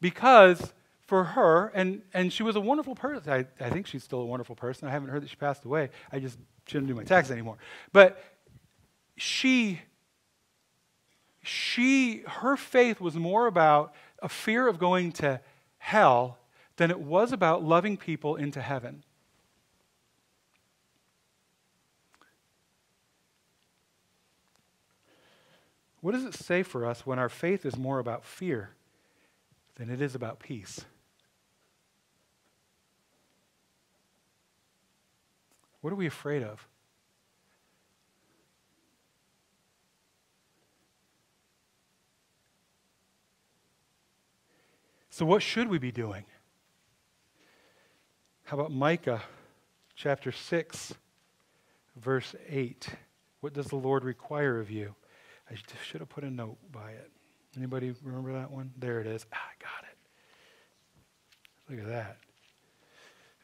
Because 0.00 0.72
for 1.06 1.24
her, 1.24 1.68
and, 1.74 2.02
and 2.12 2.32
she 2.32 2.42
was 2.42 2.56
a 2.56 2.60
wonderful 2.60 2.94
person. 2.94 3.32
I, 3.32 3.46
I 3.64 3.70
think 3.70 3.86
she's 3.86 4.04
still 4.04 4.20
a 4.20 4.26
wonderful 4.26 4.54
person. 4.54 4.88
I 4.88 4.90
haven't 4.90 5.08
heard 5.08 5.22
that 5.22 5.30
she 5.30 5.36
passed 5.36 5.64
away. 5.64 5.90
I 6.12 6.18
just 6.18 6.38
shouldn't 6.66 6.88
do 6.88 6.94
my 6.94 7.04
taxes 7.04 7.32
anymore. 7.32 7.56
But 7.92 8.22
she, 9.16 9.80
she, 11.42 12.18
her 12.26 12.56
faith 12.56 13.00
was 13.00 13.16
more 13.16 13.46
about 13.46 13.94
a 14.22 14.28
fear 14.28 14.68
of 14.68 14.78
going 14.78 15.12
to 15.12 15.40
hell 15.78 16.37
than 16.78 16.92
it 16.92 17.00
was 17.00 17.32
about 17.32 17.62
loving 17.62 17.96
people 17.96 18.36
into 18.36 18.62
heaven. 18.62 19.02
What 26.00 26.12
does 26.12 26.24
it 26.24 26.34
say 26.34 26.62
for 26.62 26.86
us 26.86 27.04
when 27.04 27.18
our 27.18 27.28
faith 27.28 27.66
is 27.66 27.76
more 27.76 27.98
about 27.98 28.24
fear 28.24 28.70
than 29.74 29.90
it 29.90 30.00
is 30.00 30.14
about 30.14 30.38
peace? 30.38 30.84
What 35.80 35.92
are 35.92 35.96
we 35.96 36.06
afraid 36.06 36.44
of? 36.44 36.68
So, 45.10 45.26
what 45.26 45.42
should 45.42 45.66
we 45.66 45.78
be 45.78 45.90
doing? 45.90 46.24
How 48.48 48.56
about 48.56 48.72
Micah 48.72 49.20
chapter 49.94 50.32
6, 50.32 50.94
verse 51.96 52.34
8? 52.48 52.88
What 53.42 53.52
does 53.52 53.66
the 53.66 53.76
Lord 53.76 54.04
require 54.04 54.58
of 54.58 54.70
you? 54.70 54.94
I 55.50 55.54
should 55.84 56.00
have 56.00 56.08
put 56.08 56.24
a 56.24 56.30
note 56.30 56.56
by 56.72 56.92
it. 56.92 57.10
Anybody 57.58 57.92
remember 58.02 58.32
that 58.32 58.50
one? 58.50 58.70
There 58.78 59.02
it 59.02 59.06
is. 59.06 59.26
Ah, 59.34 59.36
I 59.36 59.62
got 59.62 59.84
it. 59.90 59.98
Look 61.70 61.80
at 61.86 61.92
that. 61.92 62.16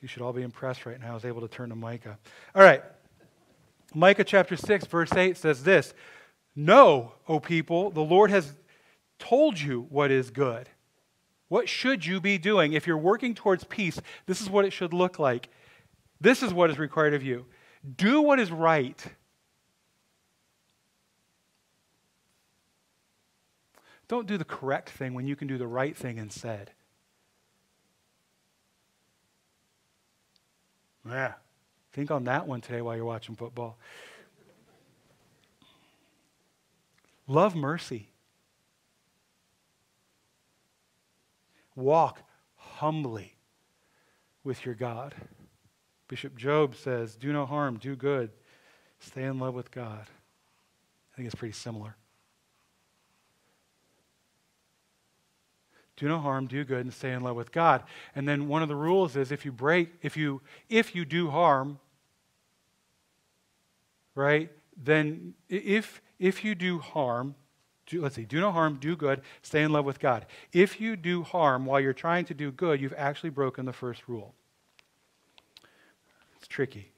You 0.01 0.09
should 0.09 0.23
all 0.23 0.33
be 0.33 0.41
impressed 0.41 0.87
right 0.87 0.99
now. 0.99 1.11
I 1.11 1.15
was 1.15 1.27
able 1.27 1.43
to 1.43 1.49
turn 1.49 1.69
to 1.69 1.77
Micah. 1.77 2.17
All 2.55 2.63
right. 2.63 2.83
Micah 3.95 4.25
chapter 4.25 4.57
6, 4.57 4.87
verse 4.87 5.13
8 5.13 5.37
says 5.37 5.65
this 5.65 5.93
Know, 6.57 7.13
O 7.29 7.41
people, 7.41 7.91
the 7.91 8.01
Lord 8.01 8.31
has 8.31 8.55
told 9.19 9.61
you 9.61 9.85
what 9.91 10.11
is 10.11 10.31
good. 10.31 10.71
What 11.49 11.69
should 11.69 12.07
you 12.07 12.21
be 12.21 12.39
doing? 12.39 12.73
If 12.73 12.87
you're 12.87 12.99
working 12.99 13.35
towards 13.35 13.65
peace, 13.65 14.01
this 14.27 14.41
is 14.41 14.49
what 14.49 14.65
it 14.65 14.73
should 14.73 14.93
look 14.93 15.19
like. 15.19 15.49
This 16.21 16.43
is 16.43 16.55
what 16.55 16.71
is 16.71 16.79
required 16.79 17.15
of 17.15 17.23
you. 17.23 17.47
Do 17.97 18.23
what 18.23 18.41
is 18.41 18.51
right. 18.51 19.05
Don't 24.09 24.27
do 24.27 24.37
the 24.39 24.45
correct 24.45 24.91
thing 24.91 25.15
when 25.15 25.27
you 25.27 25.37
can 25.37 25.49
do 25.49 25.59
the 25.59 25.67
right 25.67 25.97
thing 25.97 26.19
instead. 26.19 26.71
Yeah. 31.09 31.35
Think 31.93 32.11
on 32.11 32.25
that 32.25 32.47
one 32.47 32.61
today 32.61 32.81
while 32.81 32.97
you're 32.97 33.05
watching 33.05 33.37
football. 33.37 33.79
Love 37.27 37.55
mercy. 37.55 38.09
Walk 41.75 42.23
humbly 42.57 43.37
with 44.43 44.65
your 44.65 44.75
God. 44.75 45.15
Bishop 46.09 46.37
Job 46.37 46.77
says, 46.77 47.17
Do 47.17 47.33
no 47.33 47.47
harm, 47.47 47.79
do 47.79 47.97
good, 47.97 48.31
stay 49.01 49.25
in 49.25 49.39
love 49.39 49.55
with 49.55 49.71
God. 49.71 50.07
I 51.13 51.17
think 51.17 51.27
it's 51.27 51.35
pretty 51.35 51.55
similar. 51.55 51.97
Do 55.97 56.09
no 56.09 56.19
harm, 56.19 56.47
do 56.47 56.65
good, 56.65 56.81
and 56.81 56.93
stay 56.93 57.13
in 57.13 57.23
love 57.23 57.37
with 57.37 57.53
God. 57.53 57.85
And 58.15 58.27
then 58.27 58.49
one 58.49 58.63
of 58.63 58.69
the 58.69 58.75
rules 58.75 59.15
is 59.17 59.31
if 59.31 59.45
you 59.45 59.53
break, 59.53 59.91
if 60.03 60.17
you 60.17 60.43
if 60.69 60.95
you 60.95 61.05
do 61.05 61.31
harm, 61.31 61.79
right, 64.15 64.51
then 64.77 65.35
if 65.49 66.03
if 66.19 66.45
you 66.45 66.57
do 66.57 66.81
harm, 66.81 67.37
do, 67.87 68.01
let's 68.01 68.17
see, 68.17 68.25
do 68.25 68.41
no 68.41 68.51
harm, 68.51 68.79
do 68.81 68.97
good, 68.97 69.21
stay 69.43 69.63
in 69.63 69.73
love 69.73 69.85
with 69.85 70.01
God. 70.01 70.27
If 70.53 70.81
you 70.81 70.97
do 70.97 71.23
harm 71.23 71.67
while 71.67 71.81
you're 71.81 71.93
trying 71.93 72.25
to 72.27 72.35
do 72.35 72.51
good, 72.51 72.81
you've 72.81 72.95
actually 72.97 73.31
broken 73.31 73.67
the 73.67 73.73
first 73.73 74.03
rule. 74.09 74.35
It's 76.37 76.49
tricky. 76.49 76.91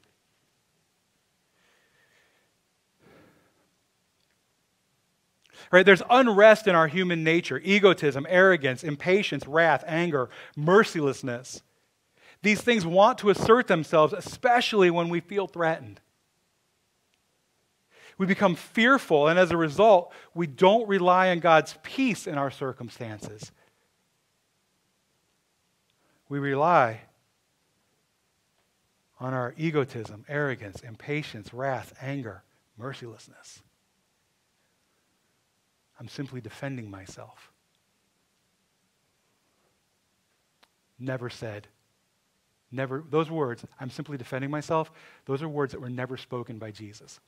Right? 5.73 5.85
There's 5.85 6.03
unrest 6.09 6.69
in 6.69 6.75
our 6.75 6.87
human 6.87 7.25
nature 7.25 7.61
egotism, 7.65 8.27
arrogance, 8.29 8.85
impatience, 8.85 9.47
wrath, 9.47 9.83
anger, 9.87 10.31
mercilessness. 10.57 11.63
These 12.43 12.61
things 12.61 12.87
want 12.87 13.19
to 13.19 13.31
assert 13.31 13.67
themselves, 13.67 14.13
especially 14.13 14.91
when 14.91 15.09
we 15.09 15.21
feel 15.21 15.47
threatened. 15.47 16.01
We 18.19 18.27
become 18.27 18.55
fearful, 18.55 19.29
and 19.29 19.39
as 19.39 19.51
a 19.51 19.57
result, 19.57 20.13
we 20.35 20.47
don't 20.47 20.89
rely 20.89 21.31
on 21.31 21.41
God's 21.41 21.77
peace 21.83 22.27
in 22.27 22.39
our 22.39 22.51
circumstances. 22.51 23.53
We 26.29 26.39
rely 26.39 27.03
on 29.21 29.35
our 29.35 29.55
egotism, 29.57 30.25
arrogance, 30.29 30.81
impatience, 30.81 31.53
wrath, 31.53 31.95
anger, 32.01 32.43
mercilessness. 32.79 33.63
I'm 36.01 36.09
simply 36.09 36.41
defending 36.41 36.91
myself. 36.91 37.51
Never 40.99 41.31
said. 41.31 41.69
Never, 42.73 43.05
those 43.09 43.31
words, 43.31 43.65
I'm 43.81 43.91
simply 43.91 44.19
defending 44.19 44.51
myself, 44.51 44.91
those 45.25 45.43
are 45.43 45.49
words 45.49 45.73
that 45.73 45.81
were 45.81 45.89
never 45.89 46.17
spoken 46.17 46.59
by 46.59 46.71
Jesus. 46.71 47.21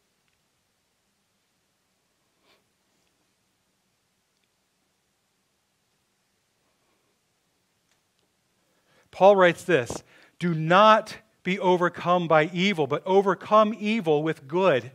Paul 9.19 9.35
writes 9.35 9.65
this 9.65 10.05
Do 10.39 10.55
not 10.55 11.17
be 11.43 11.59
overcome 11.59 12.29
by 12.29 12.51
evil, 12.53 12.87
but 12.87 13.03
overcome 13.05 13.75
evil 13.77 14.23
with 14.23 14.47
good. 14.47 14.93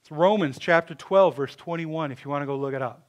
It's 0.00 0.10
Romans 0.10 0.56
chapter 0.58 0.94
12, 0.94 1.36
verse 1.36 1.54
21, 1.54 2.10
if 2.10 2.24
you 2.24 2.30
want 2.30 2.40
to 2.40 2.46
go 2.46 2.56
look 2.56 2.72
it 2.72 2.80
up. 2.80 3.06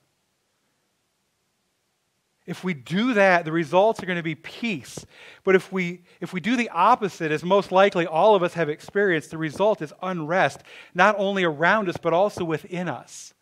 If 2.46 2.66
we 2.66 2.74
do 2.74 3.14
that, 3.14 3.46
the 3.46 3.54
results 3.54 4.04
are 4.04 4.06
going 4.06 4.18
to 4.18 4.22
be 4.22 4.36
peace. 4.36 5.06
But 5.46 5.56
if 5.56 5.72
we, 5.72 6.02
if 6.20 6.34
we 6.34 6.42
do 6.42 6.58
the 6.58 6.68
opposite, 6.68 7.32
as 7.32 7.42
most 7.42 7.72
likely 7.72 8.06
all 8.06 8.36
of 8.36 8.44
us 8.44 8.56
have 8.56 8.68
experienced, 8.68 9.32
the 9.32 9.38
result 9.38 9.82
is 9.82 9.94
unrest, 10.02 10.64
not 10.94 11.16
only 11.18 11.46
around 11.46 11.88
us, 11.88 11.96
but 11.96 12.12
also 12.12 12.44
within 12.44 12.90
us. 12.90 13.34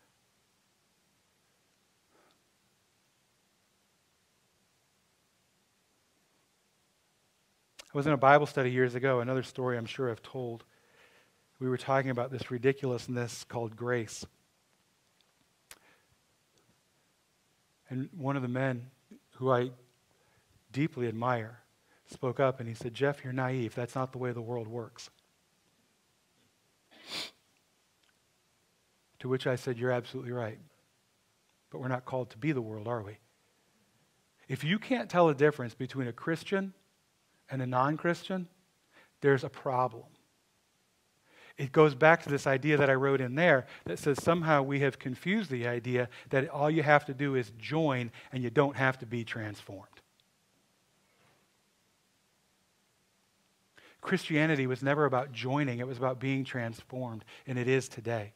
I 7.87 7.87
was 7.98 8.06
in 8.06 8.12
a 8.12 8.16
Bible 8.16 8.46
study 8.46 8.70
years 8.70 8.94
ago, 8.94 9.18
another 9.18 9.42
story 9.42 9.76
I'm 9.76 9.84
sure 9.84 10.08
I've 10.08 10.22
told. 10.22 10.62
We 11.58 11.68
were 11.68 11.76
talking 11.76 12.10
about 12.10 12.30
this 12.30 12.48
ridiculousness 12.48 13.42
called 13.42 13.74
grace. 13.74 14.24
And 17.90 18.08
one 18.16 18.36
of 18.36 18.42
the 18.42 18.48
men 18.48 18.86
who 19.38 19.50
I 19.50 19.72
deeply 20.70 21.08
admire, 21.08 21.58
spoke 22.06 22.38
up 22.38 22.60
and 22.60 22.68
he 22.68 22.74
said, 22.76 22.94
Jeff, 22.94 23.24
you're 23.24 23.32
naive. 23.32 23.74
That's 23.74 23.96
not 23.96 24.12
the 24.12 24.18
way 24.18 24.30
the 24.30 24.40
world 24.40 24.68
works. 24.68 25.10
To 29.18 29.28
which 29.28 29.48
I 29.48 29.56
said, 29.56 29.76
You're 29.76 29.90
absolutely 29.90 30.30
right. 30.30 30.60
But 31.70 31.80
we're 31.80 31.88
not 31.88 32.04
called 32.04 32.30
to 32.30 32.38
be 32.38 32.52
the 32.52 32.62
world, 32.62 32.86
are 32.86 33.02
we? 33.02 33.18
If 34.46 34.62
you 34.62 34.78
can't 34.78 35.10
tell 35.10 35.28
a 35.28 35.34
difference 35.34 35.74
between 35.74 36.06
a 36.06 36.12
Christian 36.12 36.74
and 37.50 37.62
a 37.62 37.66
non 37.66 37.96
Christian, 37.96 38.48
there's 39.20 39.44
a 39.44 39.48
problem 39.48 40.04
it 41.58 41.72
goes 41.72 41.94
back 41.94 42.22
to 42.22 42.28
this 42.28 42.46
idea 42.46 42.76
that 42.76 42.88
I 42.88 42.94
wrote 42.94 43.20
in 43.20 43.34
there 43.34 43.66
that 43.84 43.98
says 43.98 44.22
somehow 44.22 44.62
we 44.62 44.78
have 44.80 45.00
confused 45.00 45.50
the 45.50 45.66
idea 45.66 46.08
that 46.30 46.48
all 46.48 46.70
you 46.70 46.84
have 46.84 47.04
to 47.06 47.14
do 47.14 47.34
is 47.34 47.50
join 47.58 48.12
and 48.32 48.44
you 48.44 48.50
don't 48.50 48.76
have 48.76 48.96
to 49.00 49.06
be 49.06 49.24
transformed. 49.24 49.88
Christianity 54.00 54.68
was 54.68 54.84
never 54.84 55.04
about 55.04 55.32
joining, 55.32 55.80
it 55.80 55.86
was 55.86 55.98
about 55.98 56.20
being 56.20 56.44
transformed, 56.44 57.24
and 57.48 57.58
it 57.58 57.66
is 57.66 57.88
today. 57.88 58.32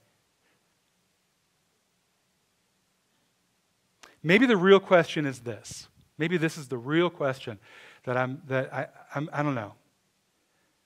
Maybe 4.24 4.46
the 4.46 4.56
real 4.56 4.80
question 4.80 5.24
is 5.24 5.40
this. 5.40 5.88
Maybe 6.22 6.36
this 6.36 6.56
is 6.56 6.68
the 6.68 6.78
real 6.78 7.10
question 7.10 7.58
that 8.04 8.16
I'm 8.16 8.42
that 8.46 8.72
I 8.72 8.86
I'm, 9.12 9.28
I 9.32 9.42
don't 9.42 9.56
know. 9.56 9.72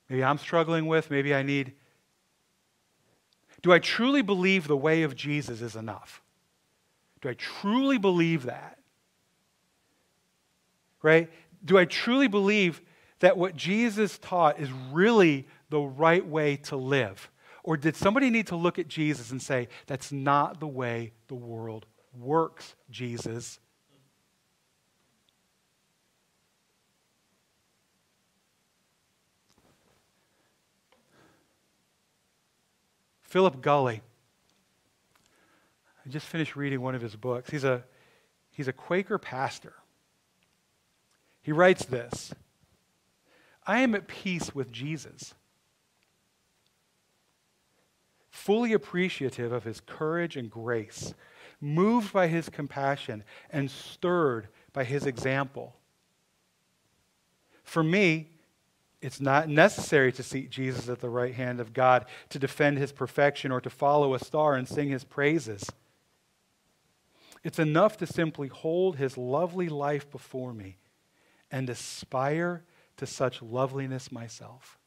Maybe 0.09 0.25
I'm 0.25 0.39
struggling 0.39 0.87
with. 0.87 1.11
Maybe 1.11 1.35
I 1.35 1.43
need 1.43 1.75
do 3.61 3.71
I 3.71 3.79
truly 3.79 4.23
believe 4.23 4.67
the 4.67 4.79
way 4.79 5.03
of 5.03 5.15
Jesus 5.15 5.61
is 5.61 5.77
enough? 5.77 6.23
Do 7.21 7.29
I 7.29 7.35
truly 7.35 7.99
believe 7.99 8.45
that? 8.45 8.79
Right? 11.03 11.31
Do 11.63 11.77
I 11.77 11.85
truly 11.85 12.29
believe 12.29 12.81
that 13.19 13.37
what 13.37 13.57
Jesus 13.57 14.17
taught 14.17 14.59
is 14.59 14.71
really 14.91 15.47
the 15.69 15.83
right 15.83 16.27
way 16.27 16.57
to 16.57 16.77
live? 16.77 17.31
Or 17.63 17.77
did 17.77 17.95
somebody 17.95 18.31
need 18.31 18.47
to 18.47 18.57
look 18.57 18.79
at 18.79 18.89
Jesus 18.89 19.33
and 19.33 19.43
say, 19.43 19.69
that's 19.87 20.11
not 20.11 20.61
the 20.61 20.67
way 20.67 21.13
the 21.29 21.35
world 21.35 21.85
works, 22.19 22.75
Jesus? 22.91 23.59
Philip 33.27 33.61
Gulley. 33.61 34.03
I 36.05 36.09
just 36.09 36.27
finished 36.27 36.55
reading 36.55 36.81
one 36.81 36.95
of 36.95 37.03
his 37.03 37.17
books. 37.17 37.51
He's 37.51 37.65
a, 37.65 37.83
he's 38.51 38.69
a 38.69 38.73
Quaker 38.73 39.19
pastor. 39.19 39.75
He 41.43 41.53
writes 41.53 41.85
this 41.85 42.33
I 43.67 43.81
am 43.81 43.95
at 43.97 44.07
peace 44.07 44.55
with 44.55 44.71
Jesus, 44.71 45.35
fully 48.31 48.73
appreciative 48.73 49.51
of 49.51 49.65
his 49.65 49.81
courage 49.81 50.37
and 50.37 50.49
grace, 50.49 51.13
moved 51.61 52.13
by 52.13 52.29
his 52.29 52.49
compassion, 52.49 53.25
and 53.51 53.69
stirred 53.69 54.49
by 54.73 54.85
his 54.85 55.05
example. 55.05 55.75
For 57.65 57.83
me, 57.83 58.36
it's 59.03 59.21
not 59.21 59.49
necessary 59.49 60.11
to 60.13 60.23
seek 60.23 60.51
Jesus 60.51 60.89
at 60.89 61.01
the 61.01 61.11
right 61.11 61.35
hand 61.35 61.61
of 61.61 61.73
God 61.73 62.07
to 62.31 62.39
defend 62.39 62.79
his 62.79 62.93
perfection 62.93 63.53
or 63.53 63.61
to 63.61 63.71
follow 63.71 64.15
a 64.15 64.19
star 64.19 64.55
and 64.55 64.67
sing 64.67 64.89
his 64.89 65.05
praises. 65.05 65.71
It's 67.45 67.59
enough 67.59 67.97
to 67.99 68.07
simply 68.07 68.49
hold 68.49 68.97
his 68.97 69.17
lovely 69.17 69.69
life 69.69 70.11
before 70.11 70.53
me 70.53 70.79
and 71.51 71.69
aspire 71.71 72.65
to 72.97 73.07
such 73.07 73.43
loveliness 73.43 74.11
myself. 74.11 74.79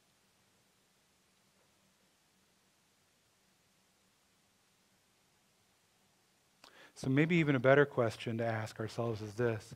So, 6.95 7.09
maybe 7.09 7.37
even 7.37 7.55
a 7.55 7.59
better 7.59 7.85
question 7.85 8.39
to 8.39 8.45
ask 8.45 8.77
ourselves 8.77 9.21
is 9.21 9.35
this 9.35 9.73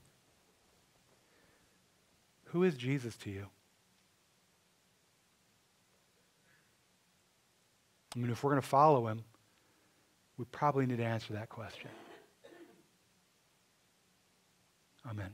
Who 2.45 2.63
is 2.63 2.75
Jesus 2.75 3.15
to 3.17 3.29
you? 3.29 3.45
I 8.15 8.19
mean, 8.19 8.31
if 8.31 8.43
we're 8.43 8.51
going 8.51 8.61
to 8.61 8.67
follow 8.67 9.07
him, 9.07 9.23
we 10.37 10.45
probably 10.45 10.85
need 10.85 10.97
to 10.97 11.05
answer 11.05 11.33
that 11.33 11.49
question. 11.49 11.89
Amen. 15.09 15.31